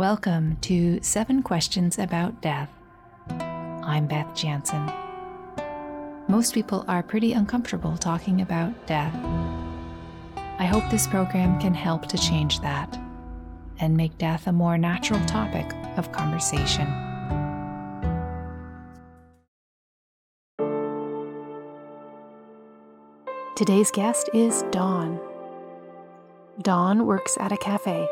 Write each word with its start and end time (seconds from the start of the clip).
Welcome 0.00 0.56
to 0.62 0.98
Seven 1.02 1.42
Questions 1.42 1.98
About 1.98 2.40
Death. 2.40 2.70
I'm 3.28 4.06
Beth 4.06 4.34
Jansen. 4.34 4.90
Most 6.26 6.54
people 6.54 6.86
are 6.88 7.02
pretty 7.02 7.34
uncomfortable 7.34 7.98
talking 7.98 8.40
about 8.40 8.86
death. 8.86 9.14
I 10.58 10.64
hope 10.64 10.88
this 10.88 11.06
program 11.06 11.60
can 11.60 11.74
help 11.74 12.06
to 12.06 12.16
change 12.16 12.60
that 12.60 12.98
and 13.78 13.94
make 13.94 14.16
death 14.16 14.46
a 14.46 14.52
more 14.52 14.78
natural 14.78 15.22
topic 15.26 15.70
of 15.98 16.10
conversation. 16.12 16.86
Today's 23.54 23.90
guest 23.90 24.30
is 24.32 24.62
Dawn. 24.70 25.20
Dawn 26.62 27.04
works 27.04 27.36
at 27.38 27.52
a 27.52 27.58
cafe 27.58 28.08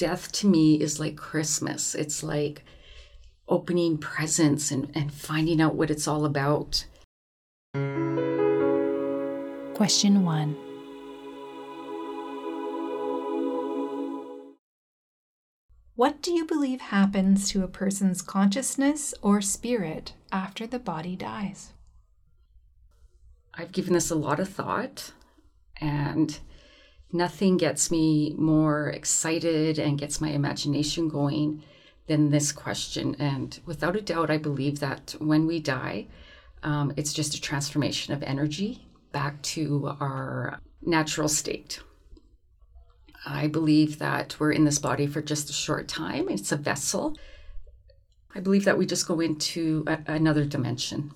death 0.00 0.32
to 0.32 0.48
me 0.48 0.80
is 0.80 0.98
like 0.98 1.14
Christmas. 1.14 1.94
It's 1.94 2.22
like 2.22 2.64
opening 3.46 3.98
presents 3.98 4.70
and, 4.70 4.90
and 4.94 5.12
finding 5.12 5.60
out 5.60 5.74
what 5.74 5.90
it's 5.90 6.08
all 6.08 6.24
about. 6.24 6.86
Question 9.74 10.24
one 10.24 10.56
What 15.96 16.22
do 16.22 16.32
you 16.32 16.46
believe 16.46 16.80
happens 16.80 17.50
to 17.50 17.62
a 17.62 17.68
person's 17.68 18.22
consciousness 18.22 19.12
or 19.20 19.42
spirit 19.42 20.14
after 20.32 20.66
the 20.66 20.78
body 20.78 21.14
dies? 21.14 21.74
I've 23.52 23.72
given 23.72 23.92
this 23.92 24.10
a 24.10 24.14
lot 24.14 24.40
of 24.40 24.48
thought, 24.48 25.12
and 25.78 26.38
Nothing 27.12 27.56
gets 27.56 27.90
me 27.90 28.34
more 28.38 28.88
excited 28.88 29.78
and 29.78 29.98
gets 29.98 30.20
my 30.20 30.30
imagination 30.30 31.08
going 31.08 31.62
than 32.06 32.30
this 32.30 32.52
question. 32.52 33.16
And 33.18 33.58
without 33.66 33.96
a 33.96 34.00
doubt, 34.00 34.30
I 34.30 34.38
believe 34.38 34.80
that 34.80 35.14
when 35.18 35.46
we 35.46 35.60
die, 35.60 36.06
um, 36.62 36.92
it's 36.96 37.12
just 37.12 37.34
a 37.34 37.40
transformation 37.40 38.14
of 38.14 38.22
energy 38.22 38.86
back 39.12 39.42
to 39.42 39.96
our 40.00 40.60
natural 40.82 41.28
state. 41.28 41.80
I 43.26 43.48
believe 43.48 43.98
that 43.98 44.38
we're 44.38 44.52
in 44.52 44.64
this 44.64 44.78
body 44.78 45.06
for 45.06 45.20
just 45.20 45.50
a 45.50 45.52
short 45.52 45.88
time, 45.88 46.28
it's 46.28 46.52
a 46.52 46.56
vessel. 46.56 47.16
I 48.34 48.40
believe 48.40 48.64
that 48.64 48.78
we 48.78 48.86
just 48.86 49.08
go 49.08 49.20
into 49.20 49.84
a, 49.86 49.98
another 50.06 50.44
dimension. 50.44 51.12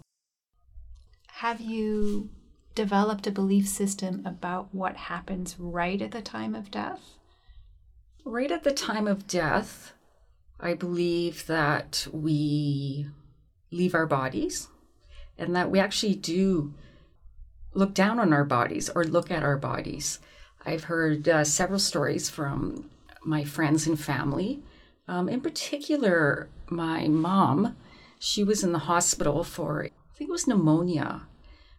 Have 1.29 1.61
you 1.61 2.31
developed 2.75 3.27
a 3.27 3.31
belief 3.31 3.69
system 3.69 4.23
about 4.25 4.75
what 4.75 4.97
happens 4.97 5.57
right 5.59 6.01
at 6.03 6.11
the 6.11 6.23
time 6.23 6.55
of 6.55 6.71
death? 6.71 7.17
Right 8.25 8.51
at 8.51 8.65
the 8.65 8.73
time 8.73 9.07
of 9.07 9.27
death, 9.27 9.93
I 10.59 10.75
believe 10.75 11.47
that 11.47 12.07
we 12.13 13.07
leave 13.71 13.95
our 13.95 14.07
bodies 14.07 14.69
and 15.37 15.55
that 15.55 15.71
we 15.71 15.79
actually 15.79 16.15
do 16.15 16.75
look 17.75 17.93
down 17.93 18.19
on 18.19 18.33
our 18.33 18.45
bodies 18.45 18.89
or 18.89 19.05
look 19.05 19.31
at 19.31 19.43
our 19.43 19.59
bodies. 19.59 20.21
I've 20.65 20.85
heard 20.85 21.29
uh, 21.29 21.45
several 21.45 21.79
stories 21.79 22.31
from 22.31 22.91
my 23.25 23.45
friends 23.45 23.87
and 23.87 23.99
family. 23.99 24.63
Um, 25.07 25.29
in 25.29 25.41
particular, 25.41 26.49
my 26.71 27.09
mom, 27.09 27.77
she 28.19 28.43
was 28.43 28.65
in 28.65 28.73
the 28.73 28.79
hospital 28.81 29.45
for, 29.45 29.85
I 29.85 30.17
think 30.17 30.31
it 30.31 30.33
was 30.33 30.47
pneumonia 30.47 31.27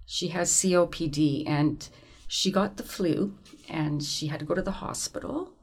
she 0.05 0.29
has 0.29 0.51
COPD 0.51 1.47
and 1.47 1.87
she 2.27 2.51
got 2.51 2.77
the 2.77 2.83
flu 2.83 3.37
and 3.69 4.03
she 4.03 4.27
had 4.27 4.39
to 4.39 4.45
go 4.45 4.53
to 4.53 4.61
the 4.61 4.71
hospital 4.71 5.53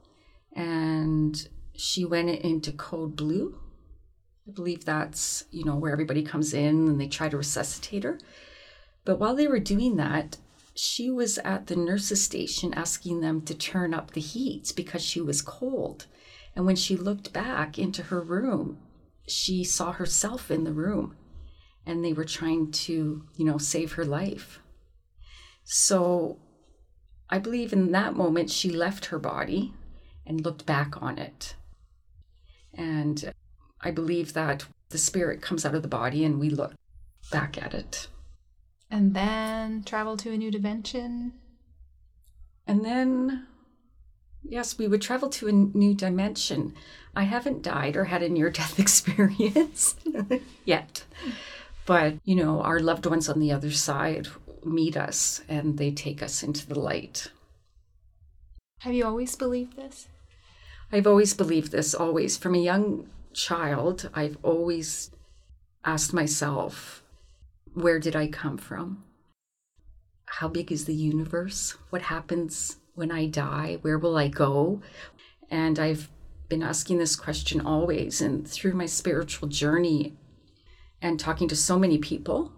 and 0.55 1.47
she 1.75 2.05
went 2.05 2.29
into 2.29 2.71
code 2.71 3.15
blue. 3.15 3.59
I 4.47 4.51
believe 4.51 4.85
that's, 4.85 5.45
you 5.51 5.63
know, 5.63 5.75
where 5.75 5.93
everybody 5.93 6.21
comes 6.21 6.53
in 6.53 6.87
and 6.87 6.99
they 6.99 7.07
try 7.07 7.29
to 7.29 7.37
resuscitate 7.37 8.03
her. 8.03 8.19
But 9.05 9.19
while 9.19 9.35
they 9.35 9.47
were 9.47 9.59
doing 9.59 9.95
that, 9.97 10.37
she 10.75 11.09
was 11.09 11.37
at 11.39 11.67
the 11.67 11.75
nurse's 11.75 12.23
station 12.23 12.73
asking 12.73 13.21
them 13.21 13.41
to 13.41 13.53
turn 13.53 13.93
up 13.93 14.11
the 14.11 14.21
heat 14.21 14.73
because 14.75 15.01
she 15.01 15.21
was 15.21 15.41
cold. 15.41 16.07
And 16.55 16.65
when 16.65 16.75
she 16.75 16.97
looked 16.97 17.31
back 17.31 17.79
into 17.79 18.03
her 18.03 18.21
room, 18.21 18.79
she 19.27 19.63
saw 19.63 19.93
herself 19.93 20.51
in 20.51 20.63
the 20.63 20.73
room 20.73 21.15
and 21.85 22.03
they 22.03 22.13
were 22.13 22.25
trying 22.25 22.71
to, 22.71 23.23
you 23.35 23.45
know, 23.45 23.57
save 23.57 23.93
her 23.93 24.05
life. 24.05 24.59
So 25.63 26.39
I 27.29 27.39
believe 27.39 27.73
in 27.73 27.91
that 27.91 28.15
moment 28.15 28.49
she 28.49 28.69
left 28.69 29.05
her 29.05 29.19
body 29.19 29.73
and 30.25 30.43
looked 30.43 30.65
back 30.65 31.01
on 31.01 31.17
it. 31.17 31.55
And 32.73 33.33
I 33.81 33.91
believe 33.91 34.33
that 34.33 34.65
the 34.89 34.97
spirit 34.97 35.41
comes 35.41 35.65
out 35.65 35.75
of 35.75 35.81
the 35.81 35.87
body 35.87 36.23
and 36.23 36.39
we 36.39 36.49
look 36.49 36.73
back 37.31 37.61
at 37.61 37.73
it. 37.73 38.07
And 38.89 39.13
then 39.13 39.83
travel 39.83 40.17
to 40.17 40.31
a 40.31 40.37
new 40.37 40.51
dimension. 40.51 41.33
And 42.67 42.85
then, 42.85 43.47
yes, 44.43 44.77
we 44.77 44.87
would 44.87 45.01
travel 45.01 45.29
to 45.29 45.47
a 45.47 45.51
new 45.51 45.95
dimension. 45.95 46.75
I 47.15 47.23
haven't 47.23 47.63
died 47.63 47.95
or 47.95 48.05
had 48.05 48.23
a 48.23 48.29
near 48.29 48.49
death 48.49 48.79
experience 48.79 49.95
yet. 50.65 51.05
But, 51.85 52.15
you 52.23 52.35
know, 52.35 52.61
our 52.61 52.79
loved 52.79 53.05
ones 53.05 53.27
on 53.27 53.39
the 53.39 53.51
other 53.51 53.71
side 53.71 54.27
meet 54.63 54.95
us 54.95 55.41
and 55.49 55.77
they 55.77 55.91
take 55.91 56.23
us 56.23 56.43
into 56.43 56.67
the 56.67 56.79
light. 56.79 57.27
Have 58.79 58.93
you 58.93 59.05
always 59.05 59.35
believed 59.35 59.75
this? 59.75 60.07
I've 60.91 61.07
always 61.07 61.33
believed 61.33 61.71
this, 61.71 61.93
always. 61.93 62.37
From 62.37 62.55
a 62.55 62.59
young 62.59 63.09
child, 63.33 64.09
I've 64.13 64.37
always 64.43 65.11
asked 65.83 66.13
myself, 66.13 67.03
where 67.73 67.99
did 67.99 68.15
I 68.15 68.27
come 68.27 68.57
from? 68.57 69.03
How 70.25 70.47
big 70.47 70.71
is 70.71 70.85
the 70.85 70.93
universe? 70.93 71.75
What 71.89 72.03
happens 72.03 72.77
when 72.95 73.11
I 73.11 73.25
die? 73.25 73.79
Where 73.81 73.97
will 73.97 74.17
I 74.17 74.27
go? 74.27 74.81
And 75.49 75.79
I've 75.79 76.09
been 76.47 76.63
asking 76.63 76.97
this 76.97 77.15
question 77.15 77.61
always. 77.61 78.21
And 78.21 78.47
through 78.47 78.73
my 78.73 78.85
spiritual 78.85 79.47
journey, 79.49 80.13
and 81.03 81.19
talking 81.19 81.49
to 81.49 81.55
so 81.55 81.77
many 81.77 81.97
people 81.97 82.53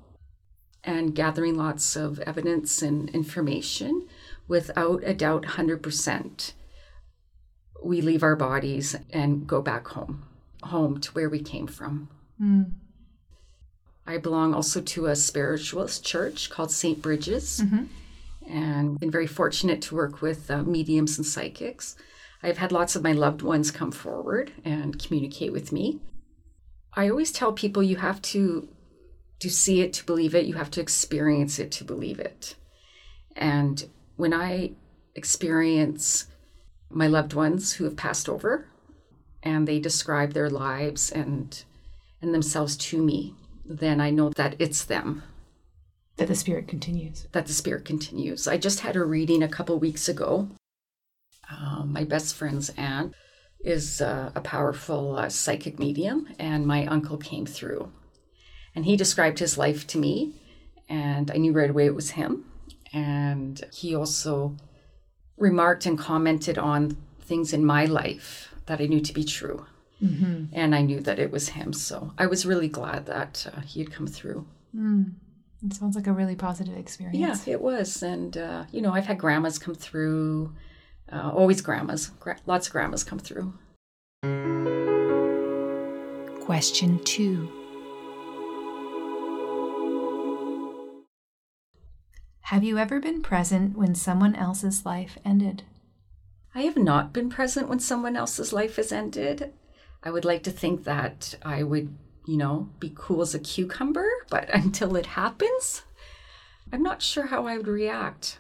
and 0.84 1.16
gathering 1.16 1.56
lots 1.56 1.96
of 1.96 2.20
evidence 2.20 2.84
and 2.84 3.10
information, 3.10 4.08
without 4.48 5.02
a 5.04 5.16
doubt, 5.16 5.44
100%, 5.44 6.54
we 7.84 8.02
leave 8.02 8.22
our 8.22 8.36
bodies 8.36 8.96
and 9.10 9.48
go 9.48 9.64
back 9.64 9.88
home, 9.88 10.24
home 10.62 11.02
to 11.02 11.12
where 11.14 11.28
we 11.28 11.42
came 11.42 11.66
from. 11.66 12.08
Mm. 12.40 12.74
I 14.06 14.20
belong 14.20 14.54
also 14.54 14.80
to 14.80 15.08
a 15.08 15.16
spiritualist 15.16 16.06
church 16.06 16.52
called 16.52 16.70
St. 16.70 17.02
Bridges, 17.02 17.62
mm-hmm. 17.64 17.86
and 18.48 19.00
been 19.00 19.10
very 19.10 19.26
fortunate 19.26 19.82
to 19.84 19.96
work 19.96 20.22
with 20.22 20.52
uh, 20.52 20.62
mediums 20.62 21.18
and 21.18 21.26
psychics. 21.26 21.96
I've 22.44 22.60
had 22.60 22.72
lots 22.72 22.96
of 22.96 23.02
my 23.02 23.14
loved 23.14 23.42
ones 23.42 23.72
come 23.72 23.92
forward 23.92 24.52
and 24.64 25.00
communicate 25.04 25.52
with 25.52 25.72
me. 25.72 26.00
I 26.96 27.10
always 27.10 27.32
tell 27.32 27.52
people 27.52 27.84
you 27.84 27.98
have 27.98 28.22
to 28.24 28.70
to 29.40 29.50
see 29.50 29.82
it 29.82 29.92
to 29.94 30.06
believe 30.06 30.34
it, 30.34 30.46
you 30.46 30.54
have 30.54 30.72
to 30.72 30.82
experience 30.82 31.60
it 31.60 31.70
to 31.70 31.84
believe 31.84 32.20
it. 32.20 32.56
And 33.36 33.86
when 34.16 34.34
I 34.34 34.72
experience 35.14 36.28
my 36.90 37.08
loved 37.08 37.34
ones 37.34 37.74
who 37.74 37.84
have 37.84 37.98
passed 37.98 38.30
over 38.30 38.68
and 39.44 39.68
they 39.68 39.80
describe 39.80 40.34
their 40.34 40.50
lives 40.50 41.12
and 41.12 41.64
and 42.22 42.34
themselves 42.34 42.78
to 42.78 43.02
me, 43.04 43.36
then 43.66 44.00
I 44.00 44.10
know 44.10 44.30
that 44.30 44.56
it's 44.58 44.86
them. 44.86 45.24
That 46.16 46.30
the 46.30 46.36
spirit 46.36 46.68
continues. 46.68 47.28
That 47.34 47.46
the 47.46 47.54
spirit 47.54 47.84
continues. 47.84 48.48
I 48.48 48.58
just 48.58 48.80
had 48.80 48.96
a 48.96 49.04
reading 49.04 49.44
a 49.44 49.50
couple 49.50 49.78
weeks 49.78 50.08
ago. 50.08 50.48
Um, 51.52 51.92
my 51.92 52.06
best 52.06 52.36
friend's 52.36 52.72
aunt 52.78 53.14
is 53.66 54.00
uh, 54.00 54.32
a 54.36 54.42
powerful 54.42 55.18
uh, 55.18 55.28
psychic 55.28 55.80
medium, 55.80 56.28
and 56.40 56.66
my 56.66 56.86
uncle 56.86 57.18
came 57.18 57.46
through. 57.46 57.92
And 58.76 58.86
he 58.86 58.96
described 58.96 59.40
his 59.40 59.58
life 59.58 59.88
to 59.88 59.98
me, 59.98 60.34
and 60.88 61.32
I 61.32 61.38
knew 61.38 61.52
right 61.52 61.70
away 61.70 61.88
it 61.88 61.96
was 61.96 62.12
him. 62.12 62.46
And 62.94 63.62
he 63.74 63.96
also 63.96 64.56
remarked 65.38 65.86
and 65.86 65.98
commented 65.98 66.58
on 66.58 66.96
things 67.20 67.54
in 67.54 67.66
my 67.66 67.86
life 67.86 68.54
that 68.68 68.80
I 68.80 68.86
knew 68.86 69.02
to 69.02 69.14
be 69.14 69.24
true. 69.24 69.66
Mm-hmm. 70.02 70.46
And 70.54 70.76
I 70.76 70.82
knew 70.82 71.00
that 71.00 71.20
it 71.20 71.32
was 71.32 71.50
him. 71.50 71.74
So 71.74 72.14
I 72.18 72.28
was 72.28 72.46
really 72.46 72.68
glad 72.68 73.08
that 73.08 73.48
uh, 73.52 73.62
he 73.62 73.80
had 73.80 73.92
come 73.92 74.08
through. 74.08 74.46
Mm. 74.76 75.14
It 75.66 75.74
sounds 75.74 75.96
like 75.96 76.08
a 76.08 76.14
really 76.14 76.36
positive 76.36 76.78
experience. 76.78 77.48
Yeah, 77.48 77.54
it 77.54 77.62
was. 77.62 78.04
And, 78.04 78.38
uh, 78.38 78.66
you 78.72 78.82
know, 78.82 78.94
I've 78.94 79.08
had 79.08 79.18
grandmas 79.18 79.58
come 79.58 79.74
through 79.74 80.54
uh, 81.12 81.32
always 81.34 81.62
grandmas. 81.62 82.08
Gra- 82.20 82.40
lots 82.46 82.68
of 82.68 82.74
grandmas 82.74 83.04
come 83.04 83.20
through. 83.20 83.54
Question 86.42 87.04
two 87.04 87.52
Have 92.50 92.64
you 92.64 92.78
ever 92.78 93.00
been 93.00 93.24
present 93.24 93.76
when 93.76 93.96
someone 93.96 94.36
else's 94.36 94.86
life 94.86 95.18
ended? 95.26 95.64
I 96.54 96.62
have 96.62 96.78
not 96.78 97.12
been 97.12 97.28
present 97.28 97.68
when 97.68 97.80
someone 97.80 98.16
else's 98.16 98.54
life 98.54 98.76
has 98.76 98.92
ended. 98.92 99.52
I 100.04 100.12
would 100.12 100.26
like 100.26 100.44
to 100.44 100.52
think 100.52 100.84
that 100.84 101.34
I 101.42 101.64
would, 101.64 101.98
you 102.28 102.38
know, 102.38 102.70
be 102.80 102.94
cool 102.96 103.24
as 103.24 103.34
a 103.34 103.40
cucumber, 103.40 104.08
but 104.30 104.48
until 104.54 104.96
it 104.96 105.08
happens, 105.08 105.82
I'm 106.72 106.84
not 106.84 107.02
sure 107.02 107.26
how 107.26 107.48
I 107.48 107.58
would 107.58 107.68
react. 107.68 108.38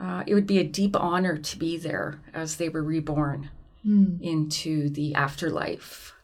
Uh, 0.00 0.24
it 0.26 0.34
would 0.34 0.46
be 0.46 0.58
a 0.58 0.64
deep 0.64 0.96
honor 0.96 1.36
to 1.36 1.58
be 1.58 1.76
there 1.76 2.20
as 2.32 2.56
they 2.56 2.68
were 2.68 2.82
reborn 2.82 3.50
Mm. 3.86 4.20
into 4.20 4.88
the 4.90 5.14
afterlife. 5.14 6.14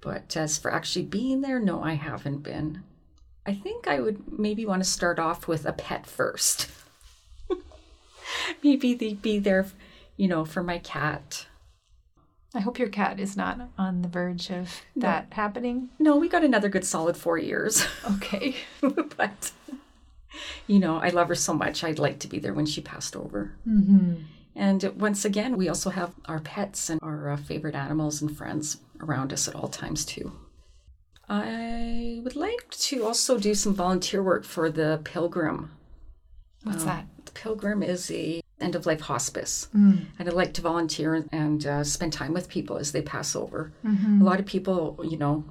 But 0.00 0.36
as 0.36 0.56
for 0.58 0.72
actually 0.72 1.04
being 1.04 1.40
there, 1.40 1.58
no, 1.60 1.82
I 1.82 1.94
haven't 1.94 2.38
been. 2.44 2.82
I 3.44 3.54
think 3.54 3.88
I 3.88 3.98
would 4.00 4.38
maybe 4.38 4.64
want 4.64 4.84
to 4.84 4.88
start 4.88 5.18
off 5.18 5.48
with 5.48 5.64
a 5.66 5.72
pet 5.72 6.06
first. 6.06 6.68
maybe 8.62 8.94
they'd 8.94 9.22
be 9.22 9.38
there, 9.38 9.66
you 10.16 10.28
know, 10.28 10.44
for 10.44 10.62
my 10.62 10.78
cat. 10.78 11.46
I 12.54 12.60
hope 12.60 12.78
your 12.78 12.88
cat 12.88 13.18
is 13.18 13.36
not 13.36 13.58
on 13.78 14.02
the 14.02 14.08
verge 14.08 14.50
of 14.50 14.82
that 14.94 15.28
happening. 15.32 15.88
No, 15.98 16.16
we 16.16 16.28
got 16.28 16.44
another 16.44 16.68
good 16.68 16.84
solid 16.84 17.16
four 17.16 17.38
years. 17.38 17.86
Okay. 18.12 18.56
but, 19.16 19.52
you 20.66 20.78
know, 20.78 20.96
I 20.96 21.08
love 21.10 21.28
her 21.28 21.34
so 21.34 21.54
much. 21.54 21.84
I'd 21.84 21.98
like 21.98 22.18
to 22.20 22.28
be 22.28 22.38
there 22.38 22.54
when 22.54 22.66
she 22.66 22.80
passed 22.80 23.16
over. 23.16 23.54
Mm-hmm. 23.66 24.14
And 24.54 24.82
once 25.00 25.24
again, 25.24 25.56
we 25.56 25.68
also 25.68 25.90
have 25.90 26.12
our 26.26 26.40
pets 26.40 26.90
and 26.90 27.00
our 27.02 27.30
uh, 27.30 27.36
favorite 27.36 27.74
animals 27.74 28.20
and 28.20 28.36
friends 28.36 28.78
around 29.00 29.32
us 29.32 29.48
at 29.48 29.54
all 29.54 29.68
times, 29.68 30.04
too. 30.04 30.32
I 31.28 32.20
would 32.22 32.36
like 32.36 32.68
to 32.70 33.04
also 33.06 33.38
do 33.38 33.54
some 33.54 33.74
volunteer 33.74 34.22
work 34.22 34.44
for 34.44 34.70
the 34.70 35.00
Pilgrim. 35.04 35.70
What's 36.64 36.82
Um, 36.82 36.88
that? 36.88 37.06
The 37.24 37.32
Pilgrim 37.32 37.82
is 37.82 38.10
a 38.10 38.42
end 38.60 38.74
of 38.76 38.86
life 38.86 39.00
hospice. 39.00 39.68
Mm. 39.74 40.06
And 40.18 40.28
I'd 40.28 40.34
like 40.34 40.52
to 40.54 40.62
volunteer 40.62 41.24
and 41.32 41.66
uh, 41.66 41.82
spend 41.82 42.12
time 42.12 42.32
with 42.32 42.48
people 42.48 42.76
as 42.76 42.92
they 42.92 43.02
pass 43.02 43.34
over. 43.34 43.72
Mm-hmm. 43.84 44.20
A 44.20 44.24
lot 44.24 44.38
of 44.38 44.46
people, 44.46 45.00
you 45.02 45.16
know, 45.16 45.44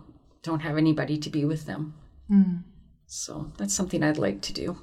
don't 0.44 0.62
have 0.62 0.78
anybody 0.78 1.18
to 1.18 1.30
be 1.30 1.44
with 1.44 1.66
them. 1.66 1.94
Mm. 2.30 2.64
So 3.14 3.52
that's 3.58 3.74
something 3.74 4.04
I'd 4.04 4.18
like 4.18 4.40
to 4.44 4.54
do. 4.54 4.78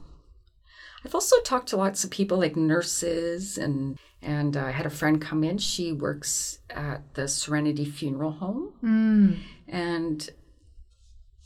I've 1.03 1.15
also 1.15 1.37
talked 1.41 1.69
to 1.69 1.79
lots 1.79 2.05
of 2.05 2.11
people 2.11 2.37
like 2.39 2.57
nurses 2.57 3.57
and 3.57 3.99
and 4.21 4.55
uh, 4.57 4.65
I 4.65 4.71
had 4.73 4.85
a 4.85 4.91
friend 4.91 5.19
come 5.21 5.45
in. 5.45 5.57
She 5.59 5.93
works 5.93 6.59
at 6.69 7.15
the 7.15 7.27
Serenity 7.27 7.87
Funeral 7.87 8.33
Home 8.33 8.73
Mm. 8.85 9.39
and 9.67 10.29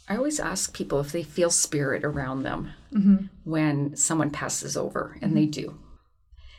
I 0.09 0.17
always 0.17 0.41
ask 0.41 0.75
people 0.75 0.99
if 0.99 1.13
they 1.13 1.23
feel 1.23 1.51
spirit 1.51 2.03
around 2.05 2.43
them 2.43 2.71
Mm-hmm. 2.93 3.27
when 3.45 3.95
someone 3.97 4.31
passes 4.31 4.77
over 4.77 5.17
and 5.23 5.37
they 5.37 5.47
do. 5.47 5.79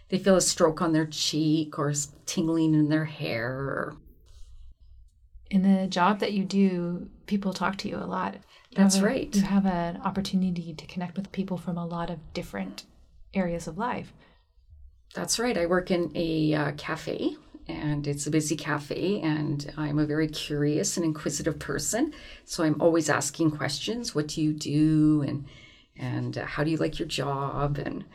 They 0.10 0.20
feel 0.20 0.38
a 0.38 0.42
stroke 0.42 0.82
on 0.82 0.94
their 0.94 1.06
cheek 1.08 1.78
or 1.78 1.94
tingling 2.26 2.74
in 2.76 2.88
their 2.90 3.06
hair 3.06 3.94
In 5.52 5.64
the 5.64 5.88
job 5.88 6.20
that 6.20 6.32
you 6.34 6.46
do, 6.46 7.10
people 7.26 7.54
talk 7.54 7.78
to 7.78 7.90
you 7.90 7.98
a 7.98 8.06
lot. 8.06 8.36
You 8.70 8.78
That's 8.78 8.98
a- 8.98 9.06
right. 9.06 9.36
You 9.36 9.42
have 9.44 9.66
an 9.66 9.98
opportunity 9.98 10.74
to 10.74 10.86
connect 10.86 11.18
with 11.18 11.32
people 11.32 11.58
from 11.58 11.78
a 11.78 11.86
lot 11.86 12.10
of 12.10 12.20
different 12.34 12.84
areas 13.34 13.68
of 13.68 13.78
life. 13.78 14.14
That's 15.14 15.38
right. 15.38 15.58
I 15.58 15.66
work 15.68 15.92
in 15.92 16.12
a 16.16 16.54
uh, 16.54 16.72
cafe, 16.72 17.36
and 17.68 18.08
it's 18.08 18.26
a 18.26 18.32
busy 18.32 18.56
cafe, 18.56 19.22
and 19.22 19.72
I'm 19.78 20.00
a 20.00 20.06
very 20.06 20.28
curious 20.28 20.98
and 20.98 21.06
inquisitive 21.06 21.60
person. 21.60 22.14
So 22.46 22.64
I'm 22.64 22.82
always 22.82 23.10
asking 23.10 23.52
questions. 23.52 24.16
What 24.16 24.28
do 24.28 24.42
you 24.42 24.54
do, 24.54 25.24
and 25.28 25.46
and 25.96 26.38
uh, 26.38 26.46
how 26.46 26.64
do 26.64 26.72
you 26.72 26.78
like 26.78 26.98
your 26.98 27.08
job, 27.08 27.78
and 27.78 28.06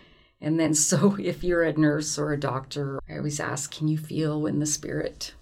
and 0.40 0.58
then 0.58 0.74
so 0.90 1.16
if 1.20 1.44
you're 1.44 1.62
a 1.62 1.72
nurse 1.72 2.18
or 2.18 2.32
a 2.32 2.40
doctor, 2.40 3.00
I 3.08 3.16
always 3.16 3.38
ask, 3.40 3.72
can 3.72 3.86
you 3.86 3.98
feel 3.98 4.40
when 4.40 4.58
the 4.58 4.66
spirit, 4.66 5.34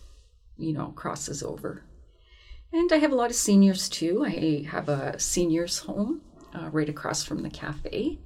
you 0.59 0.73
know, 0.73 0.93
crosses 0.95 1.43
over? 1.43 1.83
And 2.77 2.93
I 2.93 2.97
have 2.97 3.11
a 3.11 3.17
lot 3.17 3.31
of 3.31 3.37
seniors 3.37 3.89
too. 3.89 4.23
I 4.23 4.67
have 4.71 4.91
a 4.91 5.19
seniors 5.19 5.79
home 5.79 6.21
uh, 6.55 6.69
right 6.69 6.91
across 6.91 7.25
from 7.25 7.43
the 7.43 7.49
cafe. 7.49 8.19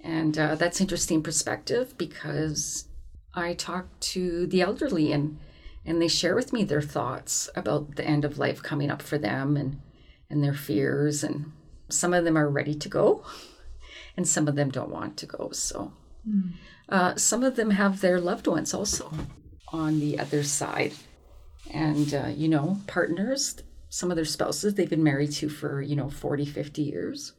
And 0.00 0.36
uh, 0.36 0.56
that's 0.56 0.80
interesting 0.80 1.22
perspective 1.22 1.96
because 1.96 2.88
I 3.34 3.54
talk 3.54 3.86
to 4.00 4.48
the 4.48 4.62
elderly 4.62 5.12
and 5.12 5.38
and 5.86 6.02
they 6.02 6.08
share 6.08 6.34
with 6.34 6.52
me 6.52 6.64
their 6.64 6.82
thoughts 6.82 7.48
about 7.54 7.94
the 7.94 8.04
end 8.04 8.24
of 8.24 8.36
life 8.36 8.60
coming 8.64 8.90
up 8.90 9.00
for 9.00 9.16
them 9.16 9.56
and 9.56 9.80
and 10.28 10.42
their 10.42 10.54
fears 10.54 11.22
and 11.22 11.52
some 11.88 12.12
of 12.12 12.24
them 12.24 12.36
are 12.36 12.48
ready 12.50 12.74
to 12.74 12.88
go 12.88 13.24
and 14.16 14.26
some 14.26 14.48
of 14.48 14.56
them 14.56 14.70
don't 14.70 14.90
want 14.90 15.16
to 15.18 15.26
go 15.26 15.50
so 15.52 15.92
uh, 16.88 17.14
some 17.14 17.44
of 17.44 17.54
them 17.54 17.70
have 17.70 18.00
their 18.00 18.20
loved 18.20 18.48
ones 18.48 18.74
also 18.74 19.12
on 19.72 20.00
the 20.00 20.18
other 20.18 20.42
side 20.42 20.92
and 21.70 22.12
uh, 22.12 22.26
you 22.26 22.48
know 22.48 22.78
partners 22.86 23.62
some 23.88 24.10
of 24.10 24.16
their 24.16 24.24
spouses 24.24 24.74
they've 24.74 24.90
been 24.90 25.02
married 25.02 25.32
to 25.32 25.48
for 25.48 25.80
you 25.80 25.96
know 25.96 26.10
40 26.10 26.44
50 26.44 26.82
years 26.82 27.32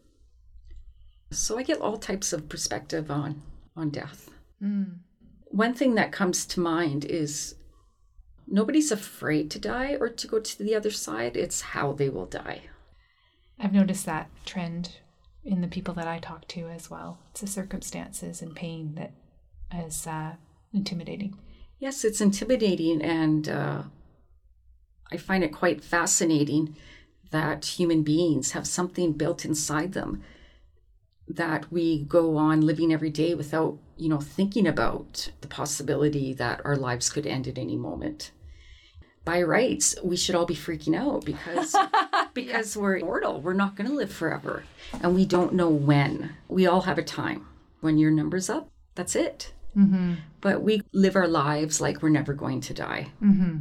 so 1.31 1.57
I 1.57 1.63
get 1.63 1.81
all 1.81 1.97
types 1.97 2.33
of 2.33 2.49
perspective 2.49 3.11
on 3.11 3.41
on 3.75 3.89
death. 3.89 4.29
Mm. 4.61 4.97
One 5.45 5.73
thing 5.73 5.95
that 5.95 6.11
comes 6.11 6.45
to 6.47 6.59
mind 6.59 7.05
is 7.05 7.55
nobody's 8.47 8.91
afraid 8.91 9.49
to 9.51 9.59
die 9.59 9.95
or 9.99 10.09
to 10.09 10.27
go 10.27 10.39
to 10.39 10.63
the 10.63 10.75
other 10.75 10.91
side. 10.91 11.37
It's 11.37 11.61
how 11.61 11.93
they 11.93 12.09
will 12.09 12.25
die. 12.25 12.61
I've 13.59 13.73
noticed 13.73 14.05
that 14.05 14.29
trend 14.45 14.97
in 15.43 15.61
the 15.61 15.67
people 15.67 15.93
that 15.95 16.07
I 16.07 16.19
talk 16.19 16.47
to 16.49 16.67
as 16.67 16.89
well. 16.89 17.19
It's 17.31 17.41
the 17.41 17.47
circumstances 17.47 18.41
and 18.41 18.55
pain 18.55 18.95
that 18.95 19.13
is 19.85 20.07
uh, 20.07 20.33
intimidating. 20.73 21.37
Yes, 21.79 22.03
it's 22.03 22.21
intimidating, 22.21 23.01
and 23.01 23.47
uh, 23.47 23.83
I 25.11 25.17
find 25.17 25.43
it 25.43 25.53
quite 25.53 25.83
fascinating 25.83 26.75
that 27.31 27.65
human 27.65 28.03
beings 28.03 28.51
have 28.51 28.67
something 28.67 29.13
built 29.13 29.45
inside 29.45 29.93
them 29.93 30.23
that 31.29 31.71
we 31.71 32.03
go 32.05 32.37
on 32.37 32.61
living 32.61 32.91
every 32.91 33.11
day 33.11 33.35
without, 33.35 33.77
you 33.97 34.09
know, 34.09 34.19
thinking 34.19 34.67
about 34.67 35.31
the 35.41 35.47
possibility 35.47 36.33
that 36.33 36.59
our 36.65 36.75
lives 36.75 37.09
could 37.09 37.27
end 37.27 37.47
at 37.47 37.57
any 37.57 37.77
moment. 37.77 38.31
By 39.23 39.43
rights, 39.43 39.95
we 40.03 40.17
should 40.17 40.33
all 40.33 40.47
be 40.47 40.55
freaking 40.55 40.97
out 40.97 41.23
because 41.23 41.75
because 42.33 42.75
we're 42.75 42.99
mortal. 42.99 43.41
We're 43.41 43.53
not 43.53 43.75
going 43.75 43.87
to 43.87 43.95
live 43.95 44.11
forever, 44.11 44.63
and 45.03 45.13
we 45.13 45.25
don't 45.25 45.53
know 45.53 45.69
when. 45.69 46.35
We 46.47 46.65
all 46.65 46.81
have 46.81 46.97
a 46.97 47.03
time. 47.03 47.45
When 47.81 47.97
your 47.97 48.11
number's 48.11 48.49
up, 48.49 48.71
that's 48.95 49.15
it. 49.15 49.53
Mm-hmm. 49.77 50.15
But 50.41 50.63
we 50.63 50.81
live 50.93 51.15
our 51.15 51.27
lives 51.27 51.79
like 51.79 52.01
we're 52.01 52.09
never 52.09 52.33
going 52.33 52.61
to 52.61 52.73
die. 52.73 53.11
Mm-hmm. 53.21 53.57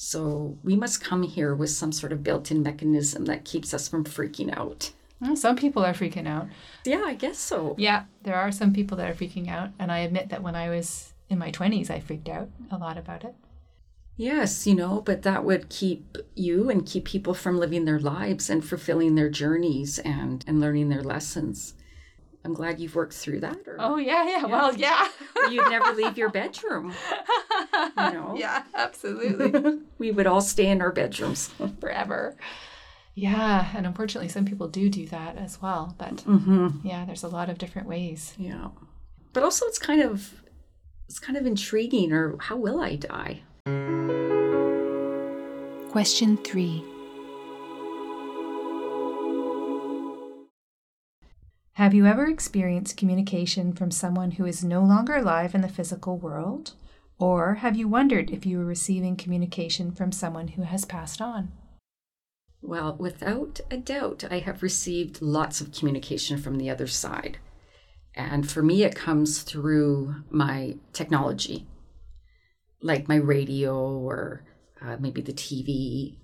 So 0.00 0.56
we 0.62 0.76
must 0.76 1.02
come 1.02 1.24
here 1.24 1.56
with 1.56 1.70
some 1.70 1.90
sort 1.90 2.12
of 2.12 2.22
built 2.22 2.52
in 2.52 2.62
mechanism 2.62 3.24
that 3.24 3.44
keeps 3.44 3.74
us 3.74 3.88
from 3.88 4.04
freaking 4.04 4.56
out. 4.56 4.92
Well, 5.20 5.34
some 5.34 5.56
people 5.56 5.84
are 5.84 5.92
freaking 5.92 6.28
out. 6.28 6.46
Yeah, 6.84 7.02
I 7.04 7.14
guess 7.14 7.36
so. 7.36 7.74
Yeah, 7.76 8.04
there 8.22 8.36
are 8.36 8.52
some 8.52 8.72
people 8.72 8.96
that 8.98 9.10
are 9.10 9.14
freaking 9.14 9.48
out. 9.48 9.70
And 9.76 9.90
I 9.90 9.98
admit 9.98 10.28
that 10.28 10.40
when 10.40 10.54
I 10.54 10.68
was 10.68 11.14
in 11.28 11.36
my 11.36 11.50
20s, 11.50 11.90
I 11.90 11.98
freaked 11.98 12.28
out 12.28 12.48
a 12.70 12.78
lot 12.78 12.96
about 12.96 13.24
it. 13.24 13.34
Yes, 14.16 14.68
you 14.68 14.76
know, 14.76 15.00
but 15.00 15.22
that 15.22 15.44
would 15.44 15.68
keep 15.68 16.16
you 16.36 16.70
and 16.70 16.86
keep 16.86 17.04
people 17.04 17.34
from 17.34 17.58
living 17.58 17.84
their 17.84 17.98
lives 17.98 18.48
and 18.48 18.64
fulfilling 18.64 19.16
their 19.16 19.28
journeys 19.28 19.98
and, 19.98 20.44
and 20.46 20.60
learning 20.60 20.90
their 20.90 21.02
lessons. 21.02 21.74
I'm 22.48 22.54
glad 22.54 22.80
you've 22.80 22.94
worked 22.94 23.12
through 23.12 23.40
that. 23.40 23.58
Or, 23.66 23.76
Oh, 23.78 23.96
yeah, 23.98 24.26
yeah. 24.26 24.46
Well, 24.46 24.74
yeah. 24.74 25.08
you'd 25.50 25.68
never 25.68 25.92
leave 25.92 26.16
your 26.16 26.30
bedroom. 26.40 26.94
You 27.74 28.10
know? 28.10 28.36
Yeah, 28.38 28.62
absolutely. 28.74 29.80
we 29.98 30.12
would 30.12 30.26
all 30.26 30.40
stay 30.40 30.68
in 30.68 30.80
our 30.80 30.90
bedrooms. 30.90 31.48
Forever. 31.80 32.38
Yeah, 33.14 33.68
and 33.76 33.86
unfortunately, 33.86 34.30
some 34.30 34.46
people 34.46 34.66
do 34.66 34.88
do 34.88 35.06
that 35.08 35.36
as 35.36 35.60
well. 35.60 35.94
But 35.98 36.24
mm-hmm. 36.24 36.68
yeah, 36.84 37.04
there's 37.04 37.22
a 37.22 37.28
lot 37.28 37.50
of 37.50 37.58
different 37.58 37.86
ways. 37.86 38.32
Yeah. 38.38 38.68
But 39.34 39.42
also 39.42 39.66
it's 39.66 39.78
kind 39.78 40.00
of 40.00 40.40
it's 41.06 41.18
kind 41.18 41.36
of 41.36 41.44
intriguing 41.44 42.12
or 42.12 42.38
how 42.38 42.56
will 42.56 42.80
I 42.80 42.96
die? 42.96 43.42
Question 45.90 46.38
three 46.38 46.82
Have 51.78 51.94
you 51.94 52.06
ever 52.06 52.26
experienced 52.26 52.96
communication 52.96 53.72
from 53.72 53.92
someone 53.92 54.32
who 54.32 54.44
is 54.44 54.64
no 54.64 54.82
longer 54.82 55.14
alive 55.14 55.54
in 55.54 55.60
the 55.60 55.68
physical 55.68 56.18
world? 56.18 56.72
Or 57.20 57.54
have 57.54 57.76
you 57.76 57.86
wondered 57.86 58.32
if 58.32 58.44
you 58.44 58.58
were 58.58 58.64
receiving 58.64 59.14
communication 59.14 59.92
from 59.92 60.10
someone 60.10 60.48
who 60.48 60.62
has 60.62 60.84
passed 60.84 61.22
on? 61.22 61.52
Well, 62.60 62.96
without 62.98 63.60
a 63.70 63.76
doubt, 63.76 64.24
I 64.28 64.40
have 64.40 64.64
received 64.64 65.22
lots 65.22 65.60
of 65.60 65.70
communication 65.70 66.36
from 66.38 66.58
the 66.58 66.68
other 66.68 66.88
side. 66.88 67.38
And 68.12 68.50
for 68.50 68.60
me, 68.60 68.82
it 68.82 68.96
comes 68.96 69.42
through 69.42 70.16
my 70.30 70.78
technology, 70.92 71.68
like 72.82 73.06
my 73.06 73.14
radio 73.14 73.78
or 73.78 74.42
uh, 74.82 74.96
maybe 74.98 75.20
the 75.20 75.32
TV. 75.32 76.16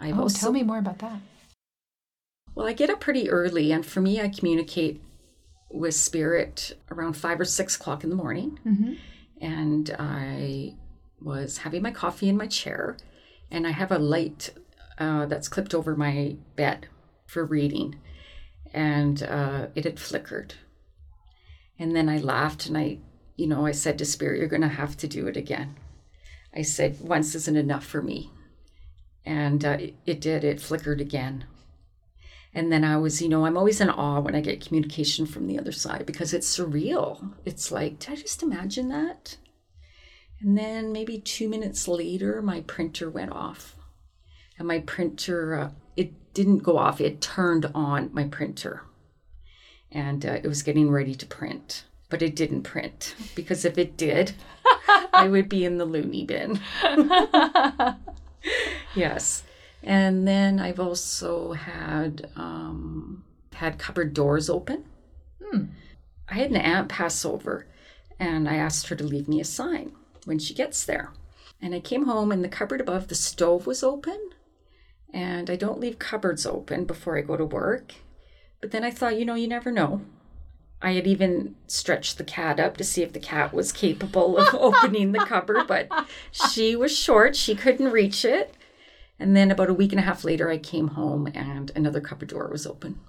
I've 0.00 0.18
oh, 0.18 0.22
also, 0.22 0.38
tell 0.38 0.52
me 0.52 0.62
more 0.62 0.78
about 0.78 1.00
that. 1.00 1.20
Well, 2.56 2.66
I 2.66 2.72
get 2.72 2.88
up 2.88 3.00
pretty 3.00 3.28
early, 3.28 3.70
and 3.70 3.84
for 3.84 4.00
me, 4.00 4.20
I 4.20 4.28
communicate 4.30 5.02
with 5.70 5.94
spirit 5.94 6.76
around 6.90 7.12
five 7.12 7.38
or 7.38 7.44
six 7.44 7.76
o'clock 7.76 8.02
in 8.02 8.10
the 8.10 8.16
morning. 8.16 8.58
Mm-hmm. 8.66 8.94
and 9.42 9.94
I 9.98 10.74
was 11.20 11.58
having 11.58 11.82
my 11.82 11.90
coffee 11.90 12.28
in 12.30 12.36
my 12.36 12.46
chair, 12.46 12.96
and 13.50 13.66
I 13.66 13.70
have 13.70 13.92
a 13.92 13.98
light 13.98 14.50
uh, 14.98 15.26
that's 15.26 15.48
clipped 15.48 15.74
over 15.74 15.94
my 15.94 16.36
bed 16.56 16.88
for 17.26 17.44
reading, 17.44 17.96
and 18.72 19.22
uh, 19.22 19.66
it 19.74 19.84
had 19.84 20.00
flickered. 20.00 20.54
And 21.78 21.94
then 21.94 22.08
I 22.08 22.16
laughed 22.16 22.66
and 22.66 22.78
I, 22.78 23.00
you 23.36 23.46
know, 23.46 23.66
I 23.66 23.72
said 23.72 23.98
to 23.98 24.06
Spirit, 24.06 24.38
You're 24.38 24.48
going 24.48 24.62
to 24.62 24.68
have 24.68 24.96
to 24.96 25.06
do 25.06 25.26
it 25.26 25.36
again. 25.36 25.76
I 26.54 26.62
said, 26.62 27.00
Once 27.00 27.34
isn't 27.34 27.56
enough 27.56 27.84
for 27.84 28.00
me. 28.00 28.30
And 29.26 29.62
uh, 29.62 29.76
it, 29.78 29.94
it 30.06 30.20
did, 30.22 30.42
it 30.42 30.60
flickered 30.60 31.02
again. 31.02 31.44
And 32.56 32.72
then 32.72 32.84
I 32.84 32.96
was, 32.96 33.20
you 33.20 33.28
know, 33.28 33.44
I'm 33.44 33.58
always 33.58 33.82
in 33.82 33.90
awe 33.90 34.18
when 34.18 34.34
I 34.34 34.40
get 34.40 34.64
communication 34.66 35.26
from 35.26 35.46
the 35.46 35.58
other 35.58 35.72
side 35.72 36.06
because 36.06 36.32
it's 36.32 36.56
surreal. 36.56 37.34
It's 37.44 37.70
like, 37.70 37.98
did 37.98 38.12
I 38.12 38.16
just 38.16 38.42
imagine 38.42 38.88
that? 38.88 39.36
And 40.40 40.56
then 40.56 40.90
maybe 40.90 41.18
two 41.18 41.50
minutes 41.50 41.86
later, 41.86 42.40
my 42.40 42.62
printer 42.62 43.10
went 43.10 43.30
off. 43.30 43.76
And 44.58 44.66
my 44.66 44.78
printer, 44.78 45.54
uh, 45.54 45.70
it 45.98 46.32
didn't 46.32 46.62
go 46.62 46.78
off, 46.78 46.98
it 46.98 47.20
turned 47.20 47.70
on 47.74 48.08
my 48.14 48.24
printer. 48.24 48.84
And 49.92 50.24
uh, 50.24 50.38
it 50.42 50.46
was 50.46 50.62
getting 50.62 50.90
ready 50.90 51.14
to 51.14 51.26
print, 51.26 51.84
but 52.08 52.22
it 52.22 52.34
didn't 52.34 52.62
print 52.62 53.14
because 53.34 53.66
if 53.66 53.76
it 53.76 53.98
did, 53.98 54.32
I 55.12 55.28
would 55.28 55.50
be 55.50 55.66
in 55.66 55.76
the 55.76 55.84
loony 55.84 56.24
bin. 56.24 56.58
yes. 58.94 59.42
And 59.86 60.26
then 60.26 60.58
I've 60.58 60.80
also 60.80 61.52
had 61.52 62.28
um, 62.34 63.22
had 63.54 63.78
cupboard 63.78 64.12
doors 64.14 64.50
open. 64.50 64.84
Hmm. 65.42 65.66
I 66.28 66.34
had 66.34 66.50
an 66.50 66.56
aunt 66.56 66.88
pass 66.88 67.24
over, 67.24 67.68
and 68.18 68.48
I 68.48 68.56
asked 68.56 68.88
her 68.88 68.96
to 68.96 69.04
leave 69.04 69.28
me 69.28 69.40
a 69.40 69.44
sign 69.44 69.92
when 70.24 70.40
she 70.40 70.54
gets 70.54 70.84
there. 70.84 71.12
And 71.62 71.72
I 71.72 71.78
came 71.78 72.06
home, 72.06 72.32
and 72.32 72.42
the 72.42 72.48
cupboard 72.48 72.80
above 72.80 73.06
the 73.06 73.14
stove 73.14 73.64
was 73.64 73.84
open. 73.84 74.30
And 75.14 75.48
I 75.48 75.54
don't 75.54 75.78
leave 75.78 76.00
cupboards 76.00 76.44
open 76.44 76.84
before 76.84 77.16
I 77.16 77.22
go 77.22 77.36
to 77.36 77.44
work. 77.44 77.94
But 78.60 78.72
then 78.72 78.82
I 78.82 78.90
thought, 78.90 79.16
you 79.16 79.24
know, 79.24 79.36
you 79.36 79.46
never 79.46 79.70
know. 79.70 80.02
I 80.82 80.92
had 80.92 81.06
even 81.06 81.54
stretched 81.68 82.18
the 82.18 82.24
cat 82.24 82.58
up 82.58 82.76
to 82.76 82.84
see 82.84 83.04
if 83.04 83.12
the 83.12 83.20
cat 83.20 83.54
was 83.54 83.70
capable 83.70 84.36
of 84.36 84.52
opening 84.58 85.12
the 85.12 85.24
cupboard, 85.24 85.68
but 85.68 85.88
she 86.32 86.74
was 86.74 86.96
short. 86.96 87.36
She 87.36 87.54
couldn't 87.54 87.92
reach 87.92 88.24
it. 88.24 88.55
And 89.18 89.34
then 89.34 89.50
about 89.50 89.70
a 89.70 89.74
week 89.74 89.92
and 89.92 90.00
a 90.00 90.04
half 90.04 90.24
later, 90.24 90.50
I 90.50 90.58
came 90.58 90.88
home 90.88 91.26
and 91.34 91.72
another 91.74 92.00
cupboard 92.00 92.28
door 92.28 92.48
was 92.50 92.66
open. 92.66 93.00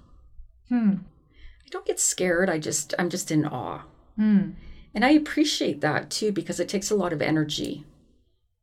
Hmm. 0.68 0.94
I 1.32 1.68
don't 1.70 1.86
get 1.86 2.00
scared. 2.00 2.48
I 2.48 2.58
just, 2.58 2.94
I'm 2.98 3.10
just 3.10 3.30
in 3.30 3.44
awe. 3.44 3.82
Hmm. 4.16 4.50
And 4.94 5.04
I 5.04 5.10
appreciate 5.10 5.80
that 5.82 6.10
too 6.10 6.32
because 6.32 6.58
it 6.58 6.68
takes 6.68 6.90
a 6.90 6.96
lot 6.96 7.12
of 7.12 7.20
energy 7.20 7.84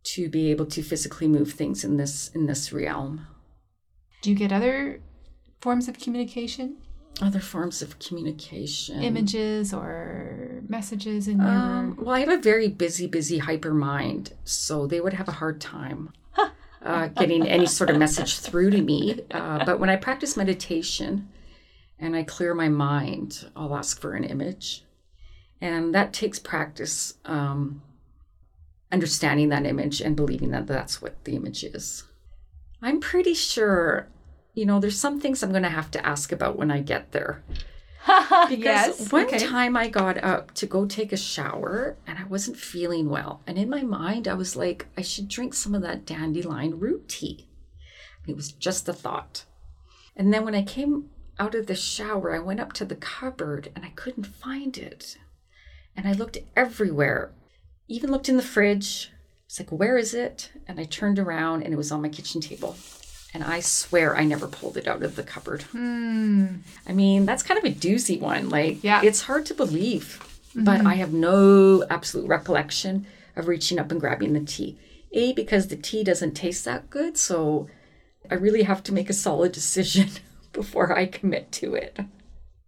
to 0.06 0.30
be 0.30 0.52
able 0.52 0.66
to 0.68 0.84
physically 0.84 1.28
move 1.28 1.54
things 1.54 1.84
in 1.84 1.98
this 1.98 2.30
in 2.36 2.46
this 2.46 2.72
realm. 2.72 3.28
Do 4.22 4.30
you 4.30 4.36
get 4.36 4.52
other 4.52 5.02
forms 5.62 5.88
of 5.88 6.00
communication? 6.00 6.78
Other 7.22 7.40
forms 7.40 7.82
of 7.82 7.98
communication. 8.00 9.02
Images 9.02 9.74
or 9.74 10.62
messages 10.68 11.28
in 11.28 11.38
your 11.40 11.48
Um, 11.48 11.98
well, 12.02 12.16
I 12.16 12.20
have 12.20 12.30
a 12.30 12.42
very 12.42 12.68
busy, 12.68 13.08
busy 13.08 13.38
hyper 13.38 13.74
mind, 13.74 14.34
so 14.44 14.86
they 14.86 15.00
would 15.00 15.14
have 15.14 15.30
a 15.30 15.34
hard 15.34 15.62
time 15.62 16.12
uh, 16.86 17.08
getting 17.08 17.48
any 17.48 17.66
sort 17.66 17.90
of 17.90 17.98
message 17.98 18.40
through 18.40 18.70
to 18.70 18.82
me. 18.82 19.20
Uh, 19.32 19.66
but 19.66 19.80
when 19.80 19.90
I 19.90 19.96
practice 19.96 20.38
meditation 20.38 21.28
and 22.00 22.16
I 22.16 22.24
clear 22.24 22.54
my 22.54 22.70
mind, 22.70 23.50
I'll 23.56 23.76
ask 23.76 24.00
for 24.00 24.14
an 24.14 24.24
image. 24.24 24.86
And 25.60 25.96
that 25.96 26.14
takes 26.14 26.38
practice 26.38 27.16
um, 27.26 27.82
understanding 28.92 29.50
that 29.50 29.66
image 29.66 30.00
and 30.00 30.16
believing 30.16 30.52
that 30.52 30.68
that's 30.68 31.02
what 31.02 31.24
the 31.24 31.36
image 31.36 31.64
is. 31.64 32.04
I'm 32.82 33.00
pretty 33.00 33.34
sure, 33.34 34.08
you 34.54 34.66
know, 34.66 34.80
there's 34.80 35.00
some 35.00 35.20
things 35.20 35.42
I'm 35.42 35.52
going 35.52 35.64
to 35.64 35.70
have 35.70 35.90
to 35.92 36.06
ask 36.06 36.32
about 36.32 36.58
when 36.58 36.70
I 36.70 36.82
get 36.82 37.12
there. 37.14 37.44
Because 38.50 38.60
yes. 39.00 39.12
one 39.12 39.26
okay. 39.26 39.40
time 39.40 39.76
I 39.76 39.88
got 39.88 40.24
up 40.24 40.54
to 40.56 40.66
go 40.66 40.86
take 40.86 41.12
a 41.12 41.18
shower 41.18 41.98
and 42.06 42.20
I 42.20 42.24
wasn't 42.26 42.58
feeling 42.58 43.10
well. 43.10 43.42
And 43.48 43.58
in 43.58 43.70
my 43.70 43.82
mind, 43.82 44.28
I 44.28 44.36
was 44.36 44.56
like, 44.56 44.86
I 44.96 45.02
should 45.02 45.28
drink 45.28 45.54
some 45.54 45.74
of 45.74 45.82
that 45.82 46.06
dandelion 46.06 46.80
root 46.80 47.10
tea. 47.10 47.48
It 48.28 48.36
was 48.36 48.52
just 48.52 48.88
a 48.88 48.94
thought. 48.94 49.46
And 50.16 50.34
then 50.34 50.46
when 50.46 50.56
I 50.56 50.62
came 50.62 51.10
out 51.40 51.56
of 51.56 51.68
the 51.68 51.76
shower, 51.76 52.34
I 52.34 52.40
went 52.40 52.60
up 52.60 52.74
to 52.74 52.86
the 52.86 52.96
cupboard 52.96 53.72
and 53.76 53.84
I 53.84 53.90
couldn't 53.90 54.26
find 54.26 54.78
it. 54.78 55.18
And 55.96 56.08
I 56.08 56.14
looked 56.14 56.38
everywhere, 56.56 57.32
even 57.88 58.12
looked 58.12 58.30
in 58.30 58.38
the 58.38 58.44
fridge. 58.44 59.12
It's 59.46 59.60
like, 59.60 59.72
where 59.72 59.98
is 59.98 60.14
it? 60.14 60.52
And 60.68 60.80
I 60.80 60.86
turned 60.86 61.20
around 61.20 61.64
and 61.64 61.74
it 61.74 61.78
was 61.78 61.92
on 61.92 62.02
my 62.02 62.10
kitchen 62.10 62.42
table. 62.42 62.76
And 63.36 63.44
I 63.44 63.60
swear 63.60 64.16
I 64.16 64.24
never 64.24 64.48
pulled 64.48 64.78
it 64.78 64.88
out 64.88 65.04
of 65.04 65.18
the 65.18 65.24
cupboard. 65.24 65.64
Hmm. 65.64 66.46
I 66.88 66.94
mean, 66.94 67.26
that's 67.26 67.44
kind 67.44 67.58
of 67.58 67.66
a 67.66 67.76
doozy 67.76 68.18
one. 68.18 68.48
Like, 68.50 68.82
Yeah. 68.82 69.02
it's 69.04 69.24
hard 69.24 69.46
to 69.48 69.54
believe, 69.54 70.24
but 70.56 70.86
I 70.86 70.94
have 70.96 71.12
no 71.12 71.84
absolute 71.90 72.30
recollection 72.30 73.06
of 73.36 73.50
reaching 73.50 73.78
up 73.78 73.92
and 73.92 74.00
grabbing 74.00 74.32
the 74.32 74.40
tea. 74.40 74.78
A, 75.12 75.34
because 75.34 75.68
the 75.68 75.76
tea 75.76 76.02
doesn't 76.02 76.32
taste 76.34 76.64
that 76.64 76.90
good. 76.90 77.18
So 77.18 77.68
I 78.32 78.36
really 78.36 78.64
have 78.64 78.82
to 78.84 78.94
make 78.94 79.10
a 79.10 79.14
solid 79.14 79.52
decision 79.52 80.10
before 80.54 80.98
I 80.98 81.06
commit 81.06 81.52
to 81.54 81.76
it. 81.76 82.00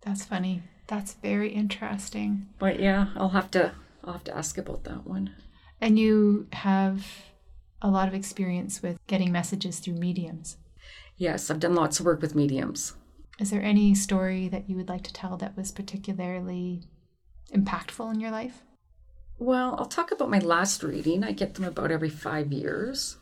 That's 0.01 0.25
funny. 0.25 0.63
That's 0.87 1.13
very 1.13 1.49
interesting. 1.53 2.47
But 2.59 2.79
yeah, 2.81 3.07
I'll 3.15 3.29
have 3.29 3.51
to. 3.51 3.71
I'll 4.03 4.13
have 4.13 4.23
to 4.25 4.35
ask 4.37 4.57
about 4.57 4.83
that 4.83 5.07
one. 5.07 5.33
And 5.79 5.97
you 5.97 6.47
have 6.51 7.05
a 7.81 7.89
lot 7.89 8.07
of 8.07 8.13
experience 8.13 8.81
with 8.81 8.97
getting 9.07 9.31
messages 9.31 9.79
through 9.79 9.95
mediums. 9.95 10.57
Yes, 11.17 11.49
I've 11.49 11.59
done 11.59 11.75
lots 11.75 11.99
of 11.99 12.05
work 12.05 12.21
with 12.21 12.35
mediums. 12.35 12.93
Is 13.39 13.51
there 13.51 13.61
any 13.61 13.93
story 13.93 14.47
that 14.47 14.69
you 14.69 14.75
would 14.77 14.89
like 14.89 15.03
to 15.03 15.13
tell 15.13 15.37
that 15.37 15.55
was 15.55 15.71
particularly 15.71 16.83
impactful 17.53 18.13
in 18.13 18.19
your 18.19 18.31
life? 18.31 18.63
Well, 19.39 19.75
I'll 19.77 19.85
talk 19.85 20.11
about 20.11 20.31
my 20.31 20.39
last 20.39 20.81
reading. 20.81 21.23
I 21.23 21.31
get 21.31 21.53
them 21.53 21.65
about 21.65 21.91
every 21.91 22.09
five 22.09 22.51
years. 22.51 23.17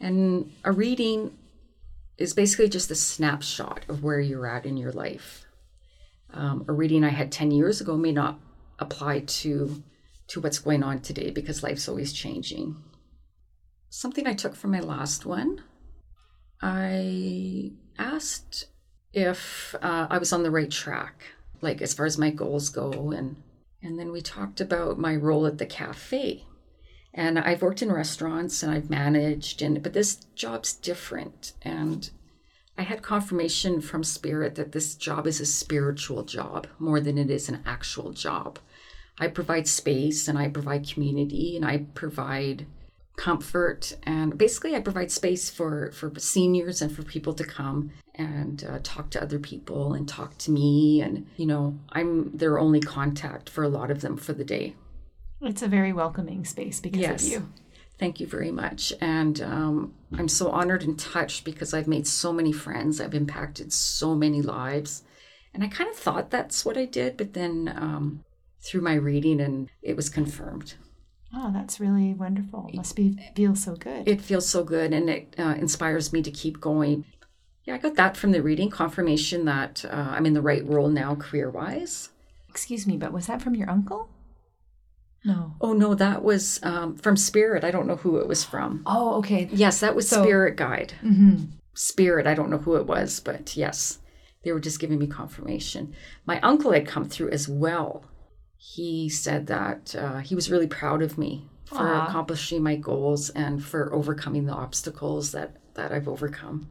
And 0.00 0.52
a 0.64 0.72
reading 0.72 1.36
is 2.18 2.34
basically 2.34 2.68
just 2.68 2.90
a 2.90 2.96
snapshot 2.96 3.84
of 3.88 4.02
where 4.02 4.20
you're 4.20 4.46
at 4.46 4.66
in 4.66 4.76
your 4.76 4.92
life. 4.92 5.44
Um, 6.32 6.64
a 6.68 6.72
reading 6.72 7.04
I 7.04 7.10
had 7.10 7.30
10 7.30 7.50
years 7.50 7.80
ago 7.80 7.96
may 7.96 8.12
not 8.12 8.38
apply 8.78 9.20
to, 9.20 9.82
to 10.28 10.40
what's 10.40 10.58
going 10.58 10.82
on 10.82 11.00
today 11.00 11.30
because 11.30 11.62
life's 11.62 11.88
always 11.88 12.12
changing. 12.12 12.76
Something 13.92 14.28
I 14.28 14.34
took 14.34 14.54
from 14.54 14.70
my 14.70 14.78
last 14.78 15.26
one, 15.26 15.64
I 16.62 17.72
asked 17.98 18.66
if 19.12 19.74
uh, 19.82 20.06
I 20.08 20.18
was 20.18 20.32
on 20.32 20.44
the 20.44 20.50
right 20.50 20.70
track, 20.70 21.24
like 21.60 21.82
as 21.82 21.92
far 21.92 22.06
as 22.06 22.16
my 22.16 22.30
goals 22.30 22.68
go, 22.68 23.10
and 23.10 23.36
and 23.82 23.98
then 23.98 24.12
we 24.12 24.20
talked 24.20 24.60
about 24.60 24.98
my 24.98 25.16
role 25.16 25.44
at 25.44 25.58
the 25.58 25.66
cafe. 25.66 26.44
And 27.12 27.36
I've 27.36 27.62
worked 27.62 27.82
in 27.82 27.90
restaurants 27.90 28.62
and 28.62 28.70
I've 28.72 28.88
managed, 28.88 29.60
and 29.60 29.82
but 29.82 29.92
this 29.92 30.24
job's 30.36 30.72
different. 30.72 31.54
And 31.62 32.08
I 32.78 32.82
had 32.82 33.02
confirmation 33.02 33.80
from 33.80 34.04
Spirit 34.04 34.54
that 34.54 34.70
this 34.70 34.94
job 34.94 35.26
is 35.26 35.40
a 35.40 35.46
spiritual 35.46 36.22
job 36.22 36.68
more 36.78 37.00
than 37.00 37.18
it 37.18 37.28
is 37.28 37.48
an 37.48 37.64
actual 37.66 38.12
job. 38.12 38.60
I 39.18 39.26
provide 39.26 39.66
space 39.66 40.28
and 40.28 40.38
I 40.38 40.48
provide 40.48 40.88
community 40.88 41.56
and 41.56 41.64
I 41.66 41.86
provide 41.94 42.66
comfort 43.20 43.94
and 44.04 44.38
basically 44.38 44.74
I 44.74 44.80
provide 44.80 45.10
space 45.10 45.50
for 45.50 45.92
for 45.92 46.10
seniors 46.18 46.80
and 46.80 46.90
for 46.90 47.02
people 47.02 47.34
to 47.34 47.44
come 47.44 47.90
and 48.14 48.64
uh, 48.64 48.78
talk 48.82 49.10
to 49.10 49.22
other 49.22 49.38
people 49.38 49.92
and 49.92 50.08
talk 50.08 50.38
to 50.38 50.50
me 50.50 51.02
and 51.02 51.26
you 51.36 51.44
know 51.44 51.78
I'm 51.92 52.34
their 52.34 52.58
only 52.58 52.80
contact 52.80 53.50
for 53.50 53.62
a 53.62 53.68
lot 53.68 53.90
of 53.90 54.00
them 54.00 54.16
for 54.16 54.32
the 54.32 54.44
day. 54.44 54.74
It's 55.42 55.60
a 55.60 55.68
very 55.68 55.92
welcoming 55.92 56.46
space 56.46 56.80
because 56.80 57.00
Yes. 57.00 57.26
of 57.26 57.32
you. 57.32 57.48
Thank 57.98 58.20
you 58.20 58.26
very 58.26 58.50
much. 58.50 58.94
And 59.02 59.42
um, 59.42 59.92
I'm 60.18 60.28
so 60.28 60.48
honored 60.48 60.82
and 60.82 60.98
touched 60.98 61.44
because 61.44 61.74
I've 61.74 61.88
made 61.88 62.06
so 62.06 62.32
many 62.32 62.52
friends. 62.52 63.00
I've 63.00 63.14
impacted 63.14 63.70
so 63.70 64.14
many 64.14 64.40
lives. 64.40 65.02
And 65.52 65.62
I 65.62 65.68
kind 65.68 65.90
of 65.90 65.96
thought 65.96 66.30
that's 66.30 66.64
what 66.64 66.78
I 66.78 66.86
did, 66.86 67.18
but 67.18 67.34
then 67.34 67.70
um, 67.76 68.24
through 68.60 68.80
my 68.80 68.94
reading, 68.94 69.38
and 69.40 69.68
it 69.82 69.96
was 69.96 70.08
confirmed. 70.08 70.74
Oh, 71.32 71.50
that's 71.52 71.78
really 71.78 72.12
wonderful. 72.14 72.66
It 72.72 72.76
Must 72.76 72.96
be 72.96 73.16
feel 73.36 73.54
so 73.54 73.76
good. 73.76 74.08
It 74.08 74.20
feels 74.20 74.48
so 74.48 74.64
good 74.64 74.92
and 74.92 75.08
it 75.08 75.34
uh, 75.38 75.54
inspires 75.58 76.12
me 76.12 76.22
to 76.22 76.30
keep 76.30 76.60
going. 76.60 77.04
Yeah, 77.64 77.74
I 77.74 77.78
got 77.78 77.94
that 77.96 78.16
from 78.16 78.32
the 78.32 78.42
reading 78.42 78.70
confirmation 78.70 79.44
that 79.44 79.84
uh, 79.84 79.94
I'm 80.16 80.26
in 80.26 80.32
the 80.34 80.42
right 80.42 80.66
role 80.66 80.88
now, 80.88 81.14
career 81.14 81.50
wise. 81.50 82.10
Excuse 82.48 82.86
me, 82.86 82.96
but 82.96 83.12
was 83.12 83.26
that 83.28 83.42
from 83.42 83.54
your 83.54 83.70
uncle? 83.70 84.08
No. 85.24 85.54
Oh, 85.60 85.74
no, 85.74 85.94
that 85.94 86.24
was 86.24 86.58
um, 86.62 86.96
from 86.96 87.16
Spirit. 87.16 87.62
I 87.62 87.70
don't 87.70 87.86
know 87.86 87.96
who 87.96 88.16
it 88.18 88.26
was 88.26 88.42
from. 88.42 88.82
Oh, 88.86 89.18
okay. 89.18 89.48
Yes, 89.52 89.80
that 89.80 89.94
was 89.94 90.08
So- 90.08 90.22
Spirit 90.22 90.56
Guide. 90.56 90.94
Mm-hmm. 91.04 91.44
spirit. 91.74 92.26
I 92.26 92.34
don't 92.34 92.50
know 92.50 92.58
who 92.58 92.76
it 92.76 92.86
was, 92.86 93.20
but 93.20 93.56
yes, 93.56 93.98
they 94.42 94.50
were 94.52 94.60
just 94.60 94.80
giving 94.80 94.98
me 94.98 95.06
confirmation. 95.06 95.94
My 96.26 96.40
uncle 96.40 96.72
had 96.72 96.86
come 96.88 97.04
through 97.08 97.30
as 97.30 97.48
well. 97.48 98.04
He 98.62 99.08
said 99.08 99.46
that 99.46 99.94
uh, 99.96 100.18
he 100.18 100.34
was 100.34 100.50
really 100.50 100.66
proud 100.66 101.00
of 101.00 101.16
me 101.16 101.48
for 101.64 101.78
Aw. 101.78 102.06
accomplishing 102.08 102.62
my 102.62 102.76
goals 102.76 103.30
and 103.30 103.64
for 103.64 103.90
overcoming 103.94 104.44
the 104.44 104.52
obstacles 104.52 105.32
that 105.32 105.56
that 105.74 105.92
I've 105.92 106.08
overcome. 106.08 106.68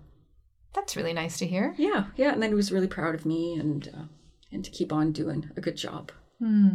That's 0.75 0.96
really 0.96 1.13
nice 1.13 1.39
to 1.39 1.48
hear. 1.48 1.74
Yeah, 1.79 2.05
yeah, 2.15 2.31
and 2.31 2.43
then 2.43 2.50
he 2.51 2.55
was 2.55 2.72
really 2.72 2.88
proud 2.88 3.15
of 3.15 3.25
me 3.25 3.55
and 3.55 3.89
uh, 3.98 4.03
and 4.51 4.63
to 4.63 4.69
keep 4.69 4.93
on 4.93 5.12
doing 5.12 5.50
a 5.58 5.62
good 5.62 5.77
job. 5.77 6.12
Hmm. 6.38 6.69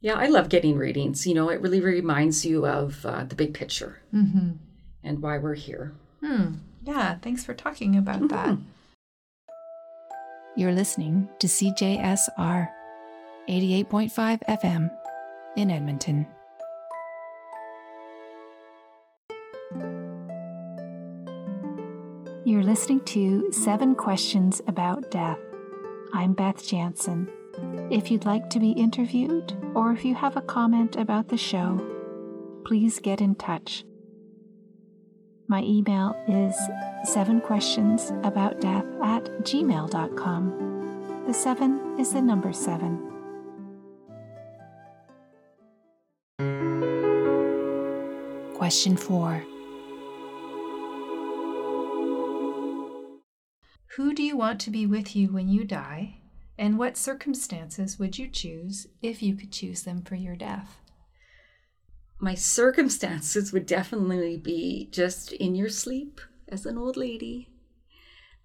Yeah, 0.00 0.14
I 0.14 0.26
love 0.26 0.48
getting 0.48 0.76
readings. 0.76 1.26
You 1.28 1.34
know, 1.34 1.48
it 1.50 1.60
really 1.60 1.80
reminds 1.80 2.44
you 2.44 2.66
of 2.66 3.06
uh, 3.06 3.24
the 3.24 3.36
big 3.36 3.54
picture 3.54 4.00
Mm-hmm. 4.12 4.52
and 5.04 5.22
why 5.22 5.38
we're 5.38 5.54
here. 5.54 5.92
Hmm. 6.24 6.54
Yeah, 6.82 7.18
thanks 7.22 7.44
for 7.44 7.54
talking 7.54 7.96
about 7.96 8.28
that. 8.30 8.58
You're 10.56 10.72
listening 10.72 11.28
to 11.38 11.46
CJSR 11.46 12.68
88.5 13.50 14.42
FM 14.48 14.90
in 15.56 15.72
Edmonton. 15.72 16.24
You're 22.44 22.62
listening 22.62 23.00
to 23.06 23.50
Seven 23.50 23.96
Questions 23.96 24.62
About 24.68 25.10
Death. 25.10 25.40
I'm 26.14 26.32
Beth 26.32 26.64
Jansen. 26.64 27.28
If 27.90 28.12
you'd 28.12 28.24
like 28.24 28.50
to 28.50 28.60
be 28.60 28.70
interviewed 28.70 29.56
or 29.74 29.90
if 29.90 30.04
you 30.04 30.14
have 30.14 30.36
a 30.36 30.42
comment 30.42 30.94
about 30.94 31.26
the 31.26 31.36
show, 31.36 31.84
please 32.64 33.00
get 33.00 33.20
in 33.20 33.34
touch. 33.34 33.82
My 35.48 35.62
email 35.62 36.14
is 36.28 36.54
seven 37.12 37.40
questions 37.40 38.12
about 38.22 38.60
death 38.60 38.86
at 39.02 39.24
gmail.com. 39.42 41.24
The 41.26 41.34
seven 41.34 41.98
is 41.98 42.12
the 42.12 42.22
number 42.22 42.52
seven. 42.52 43.19
Question 48.70 48.96
four 48.96 49.42
Who 53.96 54.14
do 54.14 54.22
you 54.22 54.36
want 54.36 54.60
to 54.60 54.70
be 54.70 54.86
with 54.86 55.16
you 55.16 55.32
when 55.32 55.48
you 55.48 55.64
die? 55.64 56.18
And 56.56 56.78
what 56.78 56.96
circumstances 56.96 57.98
would 57.98 58.16
you 58.16 58.28
choose 58.28 58.86
if 59.02 59.24
you 59.24 59.34
could 59.34 59.50
choose 59.50 59.82
them 59.82 60.02
for 60.02 60.14
your 60.14 60.36
death? 60.36 60.78
My 62.20 62.36
circumstances 62.36 63.52
would 63.52 63.66
definitely 63.66 64.36
be 64.36 64.88
just 64.92 65.32
in 65.32 65.56
your 65.56 65.68
sleep 65.68 66.20
as 66.46 66.64
an 66.64 66.78
old 66.78 66.96
lady. 66.96 67.50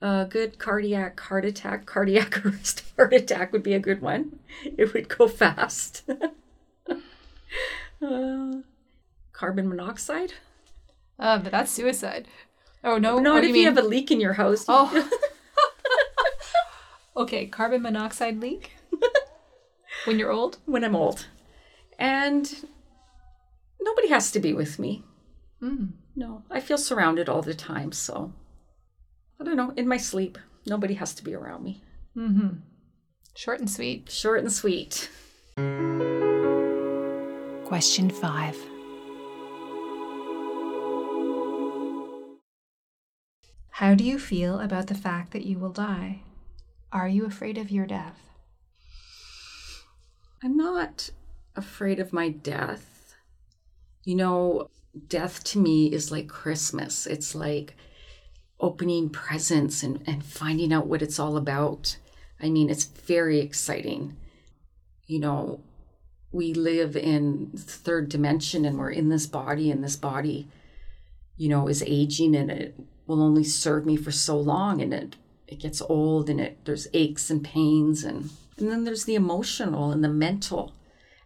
A 0.02 0.26
good 0.28 0.58
cardiac 0.58 1.20
heart 1.20 1.46
attack, 1.46 1.86
cardiac 1.86 2.44
arrest 2.48 2.82
heart 2.96 3.14
attack 3.14 3.54
would 3.54 3.62
be 3.62 3.76
a 3.76 3.80
good 3.80 4.02
one. 4.02 4.40
It 4.64 4.92
would 4.92 5.08
go 5.08 5.28
fast. 5.28 6.02
uh, 8.02 8.54
carbon 9.36 9.68
monoxide? 9.68 10.34
Uh, 11.20 11.38
but 11.40 11.52
that's 11.52 11.72
suicide. 11.72 12.28
Oh 12.84 12.98
no! 12.98 13.20
Not 13.20 13.36
what 13.36 13.44
if 13.44 13.50
you 13.50 13.58
you 13.58 13.66
have 13.66 13.78
a 13.78 13.82
leak 13.82 14.12
in 14.12 14.20
your 14.20 14.34
house. 14.34 14.66
Oh. 14.68 15.10
okay, 17.18 17.48
carbon 17.48 17.82
monoxide 17.82 18.40
leak. 18.40 18.72
when 20.06 20.20
you're 20.20 20.32
old. 20.32 20.58
when 20.66 20.84
I'm 20.84 20.96
old. 20.96 21.28
And 21.98 22.68
nobody 23.82 24.10
has 24.10 24.32
to 24.32 24.40
be 24.40 24.54
with 24.54 24.80
me. 24.80 25.04
Mm. 25.62 25.94
No, 26.16 26.44
I 26.52 26.60
feel 26.60 26.78
surrounded 26.78 27.30
all 27.30 27.42
the 27.42 27.54
time. 27.54 27.92
So 27.92 28.34
I 29.40 29.44
don't 29.44 29.58
know, 29.58 29.74
in 29.76 29.88
my 29.88 29.98
sleep, 29.98 30.38
nobody 30.66 30.96
has 30.96 31.14
to 31.16 31.24
be 31.24 31.34
around 31.34 31.64
me. 31.64 31.82
Mm-hmm. 32.18 32.60
Short 33.36 33.60
and 33.60 33.70
sweet. 33.70 34.12
Short 34.12 34.40
and 34.42 34.52
sweet. 34.52 35.10
Question 37.66 38.10
five. 38.10 38.58
How 43.80 43.94
do 43.94 44.06
you 44.06 44.18
feel 44.20 44.62
about 44.62 44.88
the 44.88 44.96
fact 44.96 45.34
that 45.34 45.46
you 45.46 45.60
will 45.60 45.74
die? 45.74 46.22
Are 46.94 47.10
you 47.10 47.26
afraid 47.26 47.58
of 47.58 47.72
your 47.72 47.86
death? 47.86 48.18
I'm 50.42 50.56
not 50.56 51.10
afraid 51.58 52.00
of 52.00 52.14
my 52.14 52.30
death. 52.30 53.16
You 54.06 54.16
know, 54.16 54.70
death 55.10 55.44
to 55.52 55.60
me 55.60 55.92
is 55.92 56.10
like 56.10 56.30
Christmas. 56.30 57.06
It's 57.06 57.36
like 57.36 57.76
opening 58.62 59.10
presents 59.10 59.84
and, 59.84 60.02
and 60.08 60.24
finding 60.24 60.72
out 60.72 60.88
what 60.88 61.02
it's 61.02 61.20
all 61.20 61.36
about. 61.36 61.98
I 62.42 62.50
mean, 62.50 62.70
it's 62.70 62.86
very 62.86 63.40
exciting. 63.42 64.16
You 65.06 65.20
know, 65.20 65.60
we 66.32 66.54
live 66.54 66.96
in 66.96 67.52
third 67.58 68.08
dimension 68.08 68.64
and 68.64 68.80
we're 68.80 68.92
in 68.92 69.10
this 69.10 69.28
body, 69.28 69.70
and 69.70 69.84
this 69.84 69.98
body, 69.98 70.48
you 71.36 71.50
know, 71.50 71.68
is 71.68 71.84
aging 71.86 72.38
and 72.38 72.50
it 72.50 72.80
will 73.08 73.22
only 73.22 73.44
serve 73.44 73.86
me 73.86 73.96
for 73.96 74.12
so 74.12 74.38
long 74.38 74.82
and 74.82 74.94
it 74.94 75.16
it 75.48 75.60
gets 75.60 75.82
old 75.82 76.30
and 76.30 76.42
it 76.42 76.58
there's 76.66 76.88
aches 76.94 77.30
and 77.30 77.44
pains 77.44 78.04
and 78.04 78.30
and 78.58 78.70
then 78.70 78.84
there's 78.84 79.06
the 79.06 79.16
emotional 79.16 79.92
and 79.92 80.04
the 80.04 80.10
mental 80.10 80.74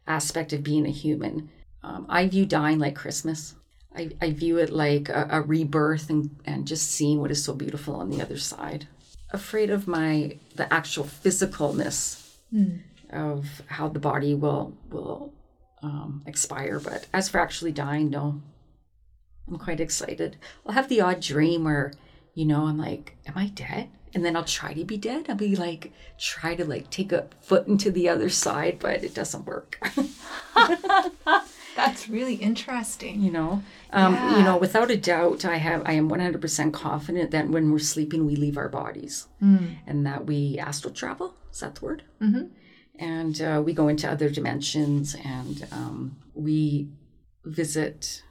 aspect 0.08 0.52
of 0.52 0.64
being 0.64 0.86
a 0.86 0.92
human. 0.92 1.50
Um, 1.84 2.06
I 2.10 2.28
view 2.28 2.46
dying 2.46 2.80
like 2.80 2.96
Christmas. 2.96 3.56
I, 3.96 4.10
I 4.22 4.32
view 4.32 4.58
it 4.58 4.72
like 4.72 5.10
a, 5.10 5.28
a 5.32 5.42
rebirth 5.42 6.10
and, 6.10 6.36
and 6.46 6.68
just 6.68 6.92
seeing 6.92 7.20
what 7.22 7.32
is 7.32 7.44
so 7.44 7.54
beautiful 7.54 7.96
on 7.96 8.10
the 8.10 8.22
other 8.22 8.38
side. 8.38 8.88
Afraid 9.32 9.70
of 9.70 9.88
my 9.88 10.38
the 10.56 10.72
actual 10.74 11.04
physicalness 11.04 12.28
of 13.12 13.62
how 13.68 13.88
the 13.88 14.00
body 14.00 14.34
will 14.34 14.76
will 14.90 15.34
um, 15.84 16.24
expire, 16.26 16.80
but 16.80 17.08
as 17.14 17.30
for 17.30 17.40
actually 17.40 17.72
dying, 17.72 18.10
no. 18.10 18.42
I'm 19.50 19.58
quite 19.58 19.80
excited. 19.80 20.38
I'll 20.66 20.74
have 20.74 20.90
the 20.90 21.02
odd 21.02 21.22
dream 21.22 21.64
where, 21.64 21.94
you 22.36 22.46
know, 22.46 22.68
I'm 22.68 22.78
like, 22.78 23.18
am 23.26 23.38
I 23.38 23.48
dead? 23.48 23.90
And 24.14 24.26
then 24.26 24.36
I'll 24.36 24.44
try 24.44 24.74
to 24.74 24.84
be 24.84 24.98
dead. 24.98 25.28
I'll 25.30 25.36
be 25.36 25.56
like, 25.56 25.92
try 26.18 26.56
to 26.56 26.66
like 26.66 26.90
take 26.90 27.12
a 27.12 27.28
foot 27.42 27.68
into 27.68 27.92
the 27.92 28.10
other 28.10 28.30
side, 28.30 28.78
but 28.80 29.04
it 29.04 29.14
doesn't 29.14 29.46
work. 29.46 29.80
That's 31.76 32.10
really 32.10 32.36
interesting. 32.36 33.22
you 33.22 33.32
know, 33.32 33.64
um, 33.92 34.14
you 34.38 34.44
know, 34.44 34.58
without 34.58 34.92
a 34.92 34.98
doubt, 34.98 35.46
I 35.46 35.58
have, 35.58 35.82
I 35.86 35.94
am 35.94 36.10
100% 36.10 36.74
confident 36.74 37.32
that 37.32 37.48
when 37.50 37.72
we're 37.72 37.80
sleeping, 37.80 38.26
we 38.26 38.36
leave 38.36 38.58
our 38.58 38.68
bodies 38.70 39.28
and 39.40 40.06
that 40.06 40.26
we 40.26 40.58
astral 40.60 40.94
travel. 40.94 41.36
Is 41.52 41.60
that 41.62 41.76
the 41.76 41.86
word? 41.86 42.04
Mm-hmm. 42.22 42.46
and 43.00 43.42
uh, 43.42 43.62
we 43.64 43.74
go 43.74 43.88
into 43.88 44.10
other 44.12 44.30
dimensions 44.30 45.16
and 45.24 45.66
um, 45.72 46.18
we 46.34 46.90
visit 47.46 48.24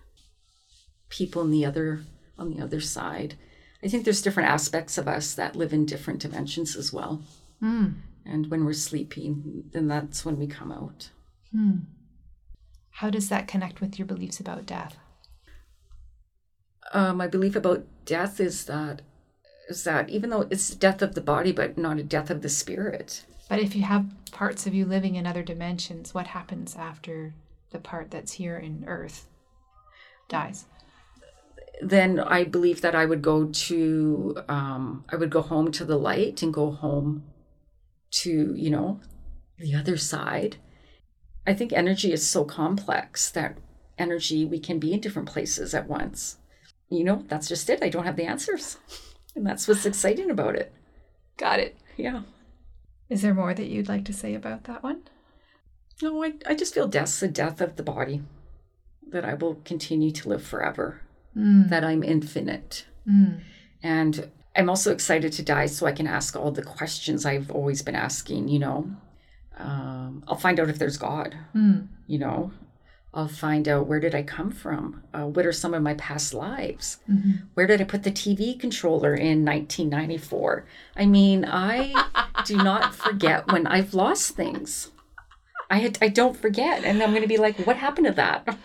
people 1.08 1.42
in 1.42 1.50
the 1.50 1.64
other 1.64 2.02
on 2.38 2.50
the 2.50 2.62
other 2.62 2.80
side 2.80 3.34
i 3.82 3.88
think 3.88 4.04
there's 4.04 4.22
different 4.22 4.48
aspects 4.48 4.98
of 4.98 5.08
us 5.08 5.34
that 5.34 5.56
live 5.56 5.72
in 5.72 5.86
different 5.86 6.20
dimensions 6.20 6.76
as 6.76 6.92
well 6.92 7.22
Mm. 7.62 7.94
and 8.24 8.50
when 8.50 8.64
we're 8.64 8.72
sleeping 8.72 9.64
then 9.72 9.88
that's 9.88 10.24
when 10.24 10.38
we 10.38 10.46
come 10.46 10.70
out 10.72 11.10
Hmm. 11.52 11.78
How 12.90 13.10
does 13.10 13.28
that 13.30 13.48
connect 13.48 13.80
with 13.80 13.98
your 13.98 14.06
beliefs 14.06 14.38
about 14.40 14.66
death? 14.66 14.96
uh, 16.92 17.12
my 17.12 17.26
belief 17.26 17.54
about 17.56 17.84
death 18.04 18.40
is 18.40 18.64
that 18.66 19.02
is 19.68 19.84
that 19.84 20.08
even 20.08 20.30
though 20.30 20.46
it's 20.50 20.74
death 20.74 21.02
of 21.02 21.14
the 21.14 21.20
body 21.20 21.52
but 21.52 21.76
not 21.76 21.98
a 21.98 22.02
death 22.02 22.30
of 22.30 22.42
the 22.42 22.48
spirit 22.48 23.24
But 23.48 23.60
if 23.60 23.74
you 23.76 23.82
have 23.82 24.06
parts 24.30 24.66
of 24.66 24.74
you 24.74 24.84
living 24.84 25.14
in 25.16 25.26
other 25.26 25.42
dimensions, 25.42 26.12
what 26.14 26.26
happens 26.28 26.76
after 26.76 27.34
the 27.70 27.78
part 27.78 28.10
that's 28.10 28.32
here 28.32 28.58
in 28.58 28.84
Earth 28.86 29.26
dies? 30.28 30.66
Then 31.80 32.18
I 32.18 32.44
believe 32.44 32.80
that 32.80 32.94
I 32.94 33.04
would 33.04 33.22
go 33.22 33.46
to 33.46 34.42
um, 34.48 35.04
I 35.08 35.16
would 35.16 35.30
go 35.30 35.42
home 35.42 35.70
to 35.72 35.84
the 35.84 35.98
light 35.98 36.42
and 36.42 36.52
go 36.52 36.70
home 36.70 37.24
to 38.22 38.54
you 38.54 38.70
know 38.70 39.00
the 39.58 39.74
other 39.74 39.96
side. 39.96 40.56
I 41.46 41.54
think 41.54 41.72
energy 41.72 42.12
is 42.12 42.26
so 42.26 42.44
complex 42.44 43.30
that 43.30 43.58
energy 43.96 44.44
we 44.44 44.58
can 44.58 44.78
be 44.78 44.92
in 44.92 45.00
different 45.00 45.28
places 45.28 45.74
at 45.74 45.88
once. 45.88 46.38
You 46.90 47.04
know, 47.04 47.24
that's 47.28 47.48
just 47.48 47.68
it. 47.70 47.82
I 47.82 47.88
don't 47.88 48.04
have 48.04 48.16
the 48.16 48.24
answers, 48.24 48.78
and 49.36 49.46
that's 49.46 49.68
what's 49.68 49.86
exciting 49.86 50.30
about 50.30 50.56
it. 50.56 50.72
Got 51.36 51.60
it. 51.60 51.76
Yeah. 51.96 52.22
Is 53.08 53.22
there 53.22 53.34
more 53.34 53.54
that 53.54 53.68
you'd 53.68 53.88
like 53.88 54.04
to 54.06 54.12
say 54.12 54.34
about 54.34 54.64
that 54.64 54.82
one? 54.82 55.02
No, 56.02 56.22
I, 56.22 56.34
I 56.46 56.54
just 56.54 56.74
feel 56.74 56.86
death's 56.86 57.20
the 57.20 57.28
death 57.28 57.60
of 57.60 57.76
the 57.76 57.82
body. 57.82 58.22
That 59.10 59.24
I 59.24 59.34
will 59.34 59.54
continue 59.64 60.10
to 60.12 60.28
live 60.28 60.42
forever. 60.42 61.00
Mm. 61.36 61.68
That 61.70 61.84
I'm 61.84 62.02
infinite. 62.02 62.84
Mm. 63.08 63.40
And 63.82 64.30
I'm 64.56 64.68
also 64.68 64.92
excited 64.92 65.32
to 65.34 65.42
die 65.42 65.66
so 65.66 65.86
I 65.86 65.92
can 65.92 66.06
ask 66.06 66.34
all 66.34 66.50
the 66.50 66.62
questions 66.62 67.24
I've 67.24 67.50
always 67.50 67.82
been 67.82 67.94
asking, 67.94 68.48
you 68.48 68.58
know. 68.58 68.90
Um, 69.56 70.24
I'll 70.28 70.36
find 70.36 70.58
out 70.60 70.68
if 70.68 70.78
there's 70.78 70.96
God, 70.98 71.36
Mm. 71.54 71.88
you 72.06 72.18
know. 72.18 72.52
I'll 73.14 73.26
find 73.28 73.66
out 73.68 73.86
where 73.86 74.00
did 74.00 74.14
I 74.14 74.22
come 74.22 74.50
from? 74.50 75.02
Uh, 75.14 75.24
what 75.26 75.46
are 75.46 75.52
some 75.52 75.74
of 75.74 75.82
my 75.82 75.94
past 75.94 76.34
lives? 76.34 76.98
Mhm. 77.10 77.42
Where 77.54 77.66
did 77.66 77.80
I 77.80 77.84
put 77.84 78.02
the 78.02 78.10
TV 78.10 78.54
controller 78.54 79.14
in 79.14 79.44
1994? 79.44 80.66
I 80.96 81.06
mean, 81.06 81.44
I 81.44 81.94
do 82.44 82.56
not 82.58 82.94
forget 82.94 83.50
when 83.50 83.66
I've 83.66 83.94
lost 83.94 84.36
things. 84.36 84.90
I, 85.70 85.78
had, 85.78 85.98
I 86.02 86.08
don't 86.08 86.36
forget. 86.36 86.84
And 86.84 87.02
I'm 87.02 87.10
going 87.10 87.22
to 87.22 87.28
be 87.28 87.38
like, 87.38 87.58
what 87.66 87.76
happened 87.76 88.06
to 88.08 88.12
that? 88.12 88.46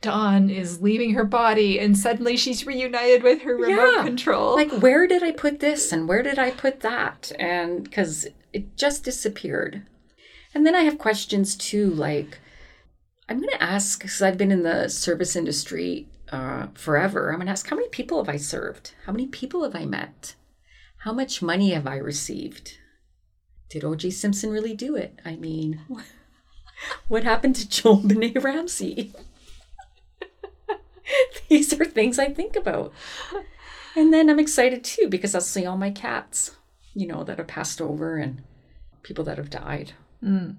Dawn 0.00 0.48
is 0.48 0.80
leaving 0.80 1.14
her 1.14 1.24
body 1.24 1.78
and 1.80 1.98
suddenly 1.98 2.36
she's 2.36 2.66
reunited 2.66 3.22
with 3.22 3.42
her 3.42 3.56
remote 3.56 3.94
Yeah. 3.96 4.04
control. 4.04 4.54
like 4.54 4.70
where 4.72 5.06
did 5.08 5.22
i 5.22 5.32
put 5.32 5.58
this 5.60 5.92
and 5.92 6.08
where 6.08 6.22
did 6.22 6.38
i 6.38 6.50
put 6.50 6.80
that? 6.80 7.32
And 7.38 7.82
because 7.84 8.26
it 8.52 8.76
just 8.76 9.04
disappeared. 9.04 9.82
And 10.54 10.64
then 10.66 10.74
i 10.74 10.82
have 10.82 10.98
questions 10.98 11.56
too 11.56 11.90
like 11.90 12.38
i'm 13.28 13.38
going 13.38 13.50
to 13.50 13.62
ask 13.62 13.98
because 14.00 14.22
i've 14.22 14.38
been 14.38 14.50
in 14.52 14.62
the 14.62 14.88
service 14.88 15.34
industry 15.36 16.06
uh, 16.30 16.66
forever 16.74 17.30
i'm 17.30 17.36
going 17.36 17.46
to 17.46 17.52
ask 17.52 17.68
how 17.68 17.76
many 17.76 17.88
people 17.88 18.18
have 18.22 18.32
i 18.32 18.36
served? 18.38 18.94
How 19.06 19.12
many 19.12 19.26
people 19.26 19.62
have 19.64 19.74
i 19.74 19.84
met? 19.84 20.34
How 21.04 21.12
much 21.12 21.42
money 21.42 21.70
have 21.72 21.86
i 21.86 21.96
received? 21.96 22.78
Did 23.70 23.82
oj 23.82 24.12
simpson 24.12 24.50
really 24.50 24.74
do 24.74 24.94
it? 24.96 25.18
I 25.24 25.36
mean 25.36 25.80
what 27.08 27.24
happened 27.24 27.56
to 27.56 27.66
JonBenét 27.66 28.42
Ramsey 28.42 29.12
these 31.48 31.72
are 31.78 31.84
things 31.84 32.18
i 32.18 32.28
think 32.28 32.56
about 32.56 32.92
and 33.98 34.12
then 34.12 34.30
I'm 34.30 34.38
excited 34.38 34.84
too 34.84 35.08
because 35.08 35.34
I'll 35.34 35.40
see 35.40 35.66
all 35.66 35.76
my 35.76 35.90
cats, 35.90 36.56
you 36.94 37.06
know, 37.06 37.24
that 37.24 37.38
have 37.38 37.48
passed 37.48 37.80
over 37.80 38.16
and 38.16 38.42
people 39.02 39.24
that 39.24 39.38
have 39.38 39.50
died. 39.50 39.92
Mm. 40.22 40.56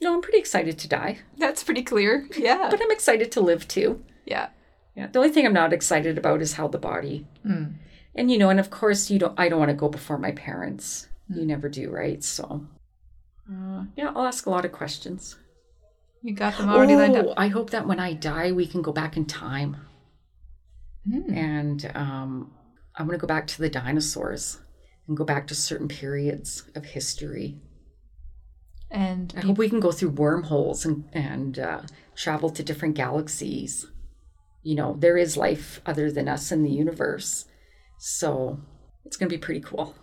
No, 0.00 0.14
I'm 0.14 0.22
pretty 0.22 0.38
excited 0.38 0.78
to 0.78 0.88
die, 0.88 1.18
That's 1.36 1.62
pretty 1.62 1.82
clear. 1.82 2.26
Yeah. 2.36 2.68
but 2.70 2.80
I'm 2.82 2.90
excited 2.90 3.30
to 3.32 3.40
live 3.40 3.68
too. 3.68 4.02
yeah. 4.24 4.48
Yeah. 4.96 5.06
The 5.06 5.20
only 5.20 5.30
thing 5.30 5.46
I'm 5.46 5.52
not 5.52 5.72
excited 5.72 6.18
about 6.18 6.42
is 6.42 6.54
how 6.54 6.66
the 6.66 6.78
body. 6.78 7.26
Mm. 7.46 7.74
And 8.14 8.30
you 8.30 8.38
know, 8.38 8.50
and 8.50 8.58
of 8.58 8.70
course, 8.70 9.08
you 9.08 9.20
don't. 9.20 9.38
I 9.38 9.48
don't 9.48 9.60
want 9.60 9.68
to 9.68 9.74
go 9.74 9.88
before 9.88 10.18
my 10.18 10.32
parents. 10.32 11.06
You 11.28 11.46
never 11.46 11.68
do, 11.68 11.90
right? 11.90 12.22
So, 12.24 12.66
uh, 13.48 13.84
yeah, 13.96 14.10
I'll 14.16 14.26
ask 14.26 14.46
a 14.46 14.50
lot 14.50 14.64
of 14.64 14.72
questions. 14.72 15.36
You 16.22 16.34
got 16.34 16.56
them 16.58 16.68
already 16.68 16.96
lined 16.96 17.16
Oh, 17.16 17.30
up. 17.30 17.34
I 17.38 17.48
hope 17.48 17.70
that 17.70 17.86
when 17.86 17.98
I 18.00 18.12
die, 18.12 18.52
we 18.52 18.66
can 18.66 18.82
go 18.82 18.92
back 18.92 19.16
in 19.16 19.24
time. 19.26 19.76
Mm. 21.08 21.34
and 21.34 21.92
um, 21.94 22.52
I 22.94 23.02
want 23.02 23.12
to 23.12 23.18
go 23.18 23.26
back 23.26 23.46
to 23.48 23.58
the 23.58 23.70
dinosaurs 23.70 24.58
and 25.08 25.16
go 25.16 25.24
back 25.24 25.46
to 25.46 25.54
certain 25.54 25.88
periods 25.88 26.68
of 26.74 26.84
history. 26.84 27.58
And 28.90 29.32
I 29.34 29.40
hope 29.40 29.56
we 29.56 29.70
can 29.70 29.80
go 29.80 29.92
through 29.92 30.10
wormholes 30.10 30.84
and 30.84 31.08
and 31.14 31.58
uh, 31.58 31.82
travel 32.16 32.50
to 32.50 32.62
different 32.62 32.96
galaxies. 32.96 33.86
You 34.62 34.74
know, 34.74 34.94
there 34.98 35.16
is 35.16 35.38
life 35.38 35.80
other 35.86 36.12
than 36.12 36.28
us 36.28 36.52
in 36.52 36.62
the 36.64 36.70
universe, 36.70 37.46
so 37.98 38.60
it's 39.06 39.16
going 39.16 39.30
to 39.30 39.34
be 39.34 39.40
pretty 39.40 39.60
cool. 39.62 39.94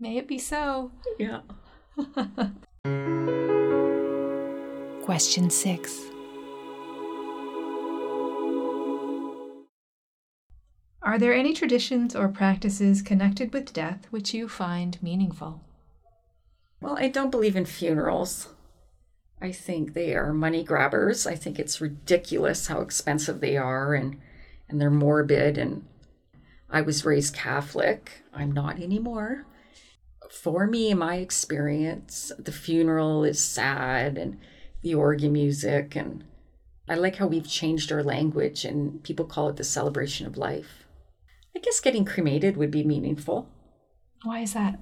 may 0.00 0.16
it 0.16 0.26
be 0.26 0.38
so. 0.38 0.90
Yeah. 1.18 1.40
Question 5.04 5.50
six. 5.50 6.00
Are 11.02 11.18
there 11.18 11.34
any 11.34 11.52
traditions 11.52 12.14
or 12.14 12.28
practices 12.28 13.02
connected 13.02 13.52
with 13.52 13.72
death 13.72 14.06
which 14.10 14.32
you 14.32 14.48
find 14.48 15.02
meaningful? 15.02 15.60
Well, 16.80 16.96
I 16.96 17.08
don't 17.08 17.32
believe 17.32 17.56
in 17.56 17.64
funerals. 17.64 18.50
I 19.40 19.50
think 19.50 19.94
they 19.94 20.14
are 20.14 20.32
money 20.32 20.62
grabbers. 20.62 21.26
I 21.26 21.34
think 21.34 21.58
it's 21.58 21.80
ridiculous 21.80 22.68
how 22.68 22.80
expensive 22.80 23.40
they 23.40 23.56
are 23.56 23.94
and 23.94 24.20
and 24.68 24.80
they're 24.80 24.88
morbid 24.88 25.58
and 25.58 25.84
I 26.70 26.80
was 26.80 27.04
raised 27.04 27.34
Catholic. 27.34 28.22
I'm 28.32 28.52
not 28.52 28.80
anymore. 28.80 29.46
For 30.30 30.68
me, 30.68 30.94
my 30.94 31.16
experience, 31.16 32.30
the 32.38 32.52
funeral 32.52 33.24
is 33.24 33.42
sad 33.42 34.16
and 34.16 34.38
the 34.82 34.94
organ 34.94 35.32
music 35.32 35.96
and 35.96 36.24
I 36.88 36.96
like 36.96 37.16
how 37.16 37.26
we've 37.26 37.48
changed 37.48 37.92
our 37.92 38.02
language 38.02 38.64
and 38.64 39.02
people 39.02 39.24
call 39.24 39.48
it 39.48 39.56
the 39.56 39.64
celebration 39.64 40.26
of 40.26 40.36
life. 40.36 40.84
I 41.56 41.60
guess 41.60 41.80
getting 41.80 42.04
cremated 42.04 42.56
would 42.56 42.70
be 42.70 42.82
meaningful. 42.82 43.48
Why 44.24 44.40
is 44.40 44.54
that? 44.54 44.78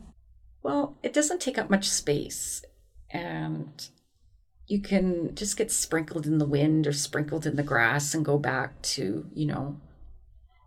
Well, 0.62 0.96
it 1.02 1.12
doesn't 1.12 1.40
take 1.40 1.58
up 1.58 1.70
much 1.70 1.88
space, 1.88 2.62
and 3.10 3.88
you 4.66 4.80
can 4.80 5.34
just 5.34 5.56
get 5.56 5.72
sprinkled 5.72 6.26
in 6.26 6.38
the 6.38 6.46
wind 6.46 6.86
or 6.86 6.92
sprinkled 6.92 7.46
in 7.46 7.56
the 7.56 7.62
grass 7.62 8.14
and 8.14 8.24
go 8.24 8.38
back 8.38 8.80
to, 8.82 9.26
you 9.32 9.46
know, 9.46 9.80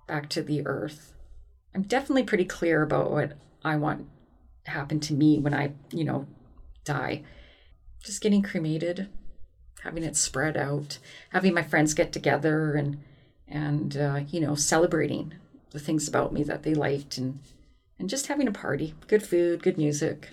back 0.07 0.29
to 0.29 0.41
the 0.41 0.65
earth. 0.65 1.13
I'm 1.75 1.83
definitely 1.83 2.23
pretty 2.23 2.45
clear 2.45 2.81
about 2.81 3.11
what 3.11 3.37
I 3.63 3.75
want 3.75 4.07
to 4.65 4.71
happen 4.71 4.99
to 5.01 5.13
me 5.13 5.39
when 5.39 5.53
I, 5.53 5.73
you 5.91 6.03
know, 6.03 6.27
die. 6.83 7.23
Just 8.03 8.21
getting 8.21 8.41
cremated, 8.41 9.09
having 9.83 10.03
it 10.03 10.15
spread 10.15 10.57
out, 10.57 10.97
having 11.29 11.53
my 11.53 11.63
friends 11.63 11.93
get 11.93 12.11
together 12.11 12.73
and 12.73 12.99
and 13.47 13.97
uh, 13.97 14.21
you 14.29 14.39
know, 14.39 14.55
celebrating 14.55 15.33
the 15.71 15.79
things 15.79 16.07
about 16.07 16.33
me 16.33 16.43
that 16.43 16.63
they 16.63 16.73
liked 16.73 17.17
and 17.17 17.39
and 17.99 18.09
just 18.09 18.27
having 18.27 18.47
a 18.47 18.51
party, 18.51 18.95
good 19.07 19.23
food, 19.23 19.61
good 19.61 19.77
music. 19.77 20.29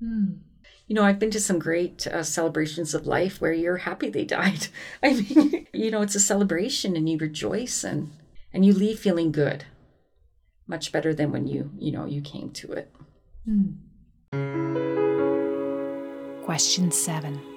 Hmm. 0.00 0.38
You 0.86 0.94
know, 0.94 1.04
I've 1.04 1.18
been 1.18 1.30
to 1.32 1.40
some 1.40 1.58
great 1.58 2.06
uh, 2.06 2.22
celebrations 2.22 2.94
of 2.94 3.06
life 3.06 3.40
where 3.40 3.52
you're 3.52 3.78
happy 3.78 4.08
they 4.08 4.24
died. 4.38 4.68
I 5.02 5.14
mean, 5.14 5.66
you 5.72 5.90
know, 5.90 6.02
it's 6.02 6.14
a 6.14 6.20
celebration 6.20 6.96
and 6.96 7.08
you 7.08 7.18
rejoice 7.18 7.84
and 7.84 8.12
and 8.52 8.64
you 8.64 8.72
leave 8.72 8.98
feeling 8.98 9.32
good. 9.32 9.64
Much 10.66 10.90
better 10.90 11.14
than 11.14 11.30
when 11.30 11.46
you, 11.46 11.70
you 11.78 11.92
know, 11.92 12.06
you 12.06 12.20
came 12.20 12.50
to 12.50 12.72
it. 12.72 12.92
Question 16.44 16.90
seven. 16.90 17.55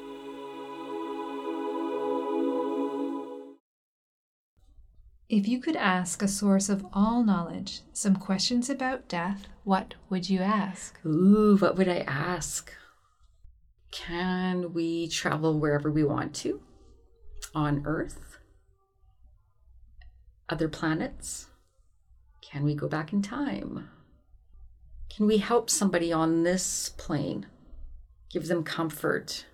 If 5.30 5.48
you 5.48 5.62
could 5.62 5.76
ask 5.76 6.24
a 6.24 6.28
source 6.28 6.70
of 6.70 6.84
all 6.92 7.24
knowledge 7.24 7.82
some 7.94 8.16
questions 8.16 8.68
about 8.68 9.08
death, 9.08 9.48
what 9.64 9.94
would 10.10 10.28
you 10.28 10.40
ask? 10.40 11.00
Ooh, 11.06 11.56
what 11.56 11.78
would 11.78 11.88
I 11.88 12.00
ask? 12.00 12.74
Can 13.92 14.74
we 14.74 15.08
travel 15.08 15.60
wherever 15.60 15.92
we 15.92 16.04
want 16.04 16.34
to 16.38 16.62
on 17.54 17.84
Earth? 17.86 18.40
Other 20.50 20.68
planets? 20.68 21.46
Can 22.42 22.64
we 22.64 22.74
go 22.74 22.88
back 22.88 23.14
in 23.14 23.22
time? 23.22 23.88
Can 25.16 25.28
we 25.28 25.38
help 25.38 25.70
somebody 25.70 26.12
on 26.12 26.42
this 26.42 26.90
plane? 26.98 27.46
Give 28.32 28.48
them 28.48 28.64
comfort, 28.64 29.46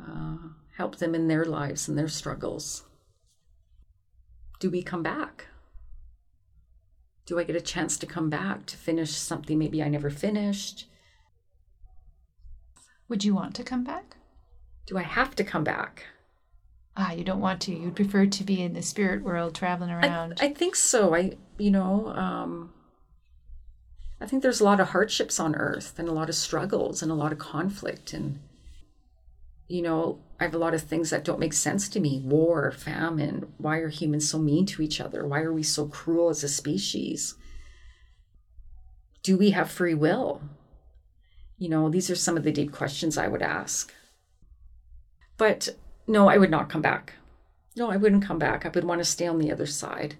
uh, 0.00 0.38
help 0.78 0.96
them 0.96 1.14
in 1.14 1.28
their 1.28 1.44
lives 1.44 1.86
and 1.86 1.98
their 1.98 2.08
struggles? 2.08 2.85
Do 4.58 4.70
we 4.70 4.82
come 4.82 5.02
back? 5.02 5.46
Do 7.26 7.38
I 7.38 7.44
get 7.44 7.56
a 7.56 7.60
chance 7.60 7.98
to 7.98 8.06
come 8.06 8.30
back 8.30 8.66
to 8.66 8.76
finish 8.76 9.12
something 9.12 9.58
maybe 9.58 9.82
I 9.82 9.88
never 9.88 10.10
finished? 10.10 10.86
Would 13.08 13.24
you 13.24 13.34
want 13.34 13.54
to 13.56 13.64
come 13.64 13.84
back? 13.84 14.16
Do 14.86 14.96
I 14.96 15.02
have 15.02 15.34
to 15.36 15.44
come 15.44 15.64
back? 15.64 16.04
Ah, 16.96 17.12
you 17.12 17.24
don't 17.24 17.40
want 17.40 17.60
to. 17.62 17.72
You'd 17.72 17.96
prefer 17.96 18.26
to 18.26 18.44
be 18.44 18.62
in 18.62 18.72
the 18.72 18.82
spirit 18.82 19.22
world 19.22 19.54
traveling 19.54 19.90
I, 19.90 20.06
around. 20.06 20.38
I 20.40 20.48
think 20.48 20.76
so. 20.76 21.14
I, 21.14 21.36
you 21.58 21.70
know, 21.70 22.08
um, 22.08 22.72
I 24.20 24.26
think 24.26 24.42
there's 24.42 24.60
a 24.60 24.64
lot 24.64 24.80
of 24.80 24.88
hardships 24.88 25.38
on 25.38 25.54
earth 25.54 25.98
and 25.98 26.08
a 26.08 26.12
lot 26.12 26.28
of 26.28 26.34
struggles 26.34 27.02
and 27.02 27.10
a 27.12 27.14
lot 27.14 27.32
of 27.32 27.38
conflict. 27.38 28.14
And, 28.14 28.38
you 29.68 29.82
know, 29.82 30.20
I 30.38 30.44
have 30.44 30.54
a 30.54 30.58
lot 30.58 30.74
of 30.74 30.82
things 30.82 31.10
that 31.10 31.24
don't 31.24 31.40
make 31.40 31.52
sense 31.52 31.88
to 31.88 32.00
me 32.00 32.20
war, 32.20 32.70
famine. 32.70 33.52
Why 33.58 33.78
are 33.78 33.88
humans 33.88 34.28
so 34.28 34.38
mean 34.38 34.66
to 34.66 34.82
each 34.82 35.00
other? 35.00 35.26
Why 35.26 35.40
are 35.40 35.52
we 35.52 35.62
so 35.62 35.86
cruel 35.86 36.28
as 36.28 36.44
a 36.44 36.48
species? 36.48 37.34
Do 39.22 39.36
we 39.36 39.50
have 39.50 39.70
free 39.70 39.94
will? 39.94 40.42
You 41.58 41.68
know, 41.68 41.88
these 41.88 42.10
are 42.10 42.16
some 42.16 42.36
of 42.36 42.44
the 42.44 42.52
deep 42.52 42.70
questions 42.70 43.18
I 43.18 43.28
would 43.28 43.42
ask. 43.42 43.92
But 45.36 45.70
no, 46.06 46.28
I 46.28 46.36
would 46.36 46.50
not 46.50 46.68
come 46.68 46.82
back. 46.82 47.14
No, 47.76 47.90
I 47.90 47.96
wouldn't 47.96 48.24
come 48.24 48.38
back. 48.38 48.64
I 48.64 48.68
would 48.68 48.84
want 48.84 49.00
to 49.00 49.04
stay 49.04 49.26
on 49.26 49.38
the 49.38 49.50
other 49.50 49.66
side 49.66 50.16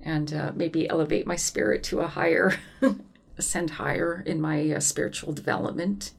and 0.00 0.34
uh, 0.34 0.52
maybe 0.54 0.88
elevate 0.88 1.26
my 1.26 1.36
spirit 1.36 1.82
to 1.84 2.00
a 2.00 2.08
higher, 2.08 2.56
ascend 3.38 3.70
higher 3.70 4.22
in 4.26 4.40
my 4.40 4.72
uh, 4.72 4.80
spiritual 4.80 5.32
development 5.32 6.12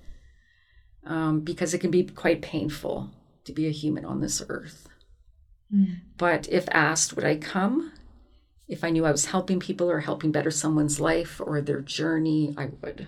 um, 1.05 1.41
because 1.41 1.73
it 1.73 1.79
can 1.79 1.91
be 1.91 2.03
quite 2.03 2.41
painful 2.41 3.09
to 3.45 3.51
be 3.51 3.67
a 3.67 3.71
human 3.71 4.05
on 4.05 4.21
this 4.21 4.43
earth. 4.47 4.87
Mm. 5.73 6.01
But 6.17 6.47
if 6.49 6.67
asked, 6.71 7.15
would 7.15 7.25
I 7.25 7.37
come? 7.37 7.91
If 8.67 8.83
I 8.83 8.89
knew 8.89 9.05
I 9.05 9.11
was 9.11 9.25
helping 9.25 9.59
people 9.59 9.89
or 9.89 9.99
helping 9.99 10.31
better 10.31 10.51
someone's 10.51 10.99
life 10.99 11.41
or 11.43 11.61
their 11.61 11.81
journey, 11.81 12.53
I 12.57 12.69
would. 12.81 13.07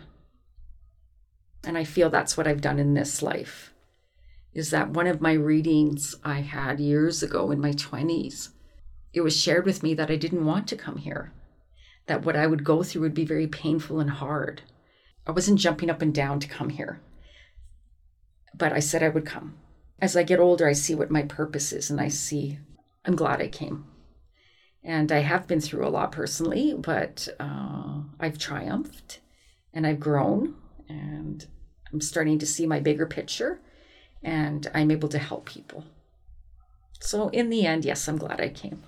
And 1.63 1.77
I 1.77 1.83
feel 1.83 2.09
that's 2.09 2.37
what 2.37 2.47
I've 2.47 2.61
done 2.61 2.79
in 2.79 2.93
this 2.93 3.21
life. 3.21 3.73
Is 4.53 4.69
that 4.71 4.91
one 4.91 5.07
of 5.07 5.21
my 5.21 5.33
readings 5.33 6.15
I 6.23 6.41
had 6.41 6.79
years 6.79 7.23
ago 7.23 7.51
in 7.51 7.59
my 7.59 7.71
20s? 7.71 8.49
It 9.13 9.21
was 9.21 9.35
shared 9.35 9.65
with 9.65 9.81
me 9.81 9.93
that 9.93 10.11
I 10.11 10.15
didn't 10.15 10.45
want 10.45 10.67
to 10.67 10.75
come 10.75 10.97
here, 10.97 11.33
that 12.07 12.23
what 12.25 12.35
I 12.35 12.47
would 12.47 12.63
go 12.63 12.83
through 12.83 13.01
would 13.01 13.13
be 13.13 13.25
very 13.25 13.47
painful 13.47 13.99
and 13.99 14.09
hard. 14.09 14.61
I 15.25 15.31
wasn't 15.31 15.59
jumping 15.59 15.89
up 15.89 16.01
and 16.01 16.13
down 16.13 16.39
to 16.41 16.47
come 16.47 16.69
here, 16.69 17.01
but 18.57 18.73
I 18.73 18.79
said 18.79 19.03
I 19.03 19.09
would 19.09 19.25
come 19.25 19.57
as 19.99 20.17
I 20.17 20.23
get 20.23 20.39
older, 20.39 20.67
I 20.67 20.73
see 20.73 20.95
what 20.95 21.11
my 21.11 21.23
purpose 21.23 21.71
is, 21.71 21.89
and 21.89 22.01
I 22.01 22.09
see 22.09 22.59
I'm 23.05 23.15
glad 23.15 23.41
I 23.41 23.47
came. 23.47 23.85
And 24.83 25.11
I 25.11 25.19
have 25.19 25.47
been 25.47 25.61
through 25.61 25.87
a 25.87 25.89
lot 25.89 26.11
personally, 26.11 26.75
but 26.77 27.27
uh, 27.39 28.01
I've 28.19 28.37
triumphed 28.37 29.19
and 29.73 29.87
I've 29.87 29.99
grown, 29.99 30.55
and 30.87 31.45
I'm 31.91 32.01
starting 32.01 32.39
to 32.39 32.45
see 32.45 32.65
my 32.65 32.79
bigger 32.79 33.05
picture, 33.05 33.59
and 34.23 34.67
I'm 34.73 34.91
able 34.91 35.09
to 35.09 35.17
help 35.17 35.45
people. 35.45 35.83
So, 36.99 37.29
in 37.29 37.49
the 37.49 37.65
end, 37.65 37.83
yes, 37.83 38.07
I'm 38.07 38.17
glad 38.17 38.39
I 38.39 38.49
came. 38.49 38.83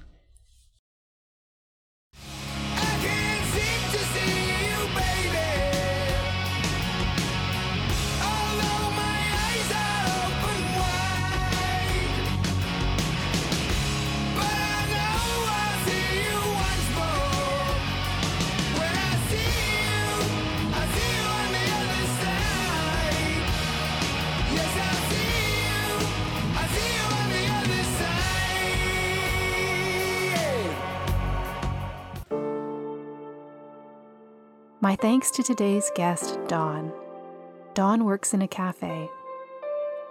My 34.87 34.95
thanks 34.95 35.31
to 35.31 35.43
today's 35.43 35.91
guest, 35.95 36.39
Dawn. 36.47 36.93
Dawn 37.73 38.05
works 38.05 38.33
in 38.33 38.41
a 38.41 38.47
cafe, 38.47 39.09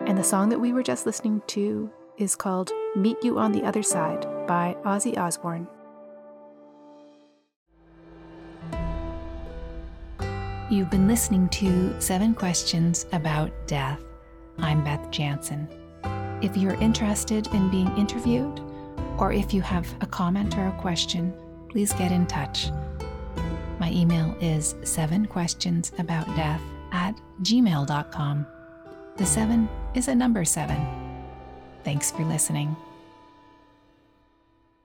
and 0.01 0.19
the 0.19 0.23
song 0.23 0.51
that 0.51 0.59
we 0.59 0.75
were 0.75 0.83
just 0.83 1.07
listening 1.07 1.41
to 1.47 1.91
is 2.19 2.37
called 2.37 2.73
Meet 2.95 3.25
You 3.25 3.39
on 3.39 3.53
the 3.53 3.63
Other 3.63 3.83
Side 3.83 4.27
by 4.47 4.77
Ozzy 4.85 5.17
Osbourne. 5.17 5.67
You've 10.69 10.91
been 10.91 11.09
listening 11.09 11.49
to 11.49 11.99
Seven 11.99 12.35
Questions 12.35 13.07
About 13.13 13.51
Death. 13.67 14.03
I'm 14.59 14.85
Beth 14.85 15.11
Jansen. 15.11 15.67
If 16.43 16.55
you're 16.55 16.75
interested 16.83 17.47
in 17.55 17.71
being 17.71 17.97
interviewed, 17.97 18.61
or 19.17 19.33
if 19.33 19.55
you 19.55 19.63
have 19.63 19.89
a 20.03 20.07
comment 20.07 20.59
or 20.59 20.67
a 20.67 20.79
question, 20.83 21.33
please 21.71 21.95
get 21.95 22.13
in 22.13 22.27
touch. 22.27 22.69
My 23.79 23.91
email 23.93 24.37
is 24.41 24.75
seven 24.85 25.27
questions 25.27 25.93
about 25.99 26.27
death 26.37 26.63
at 26.93 27.21
gmail.com. 27.43 28.47
The 29.17 29.27
seven 29.27 29.69
is 29.95 30.09
a 30.09 30.15
number 30.15 30.45
seven. 30.45 30.81
Thanks 31.85 32.11
for 32.11 32.25
listening. 32.25 32.77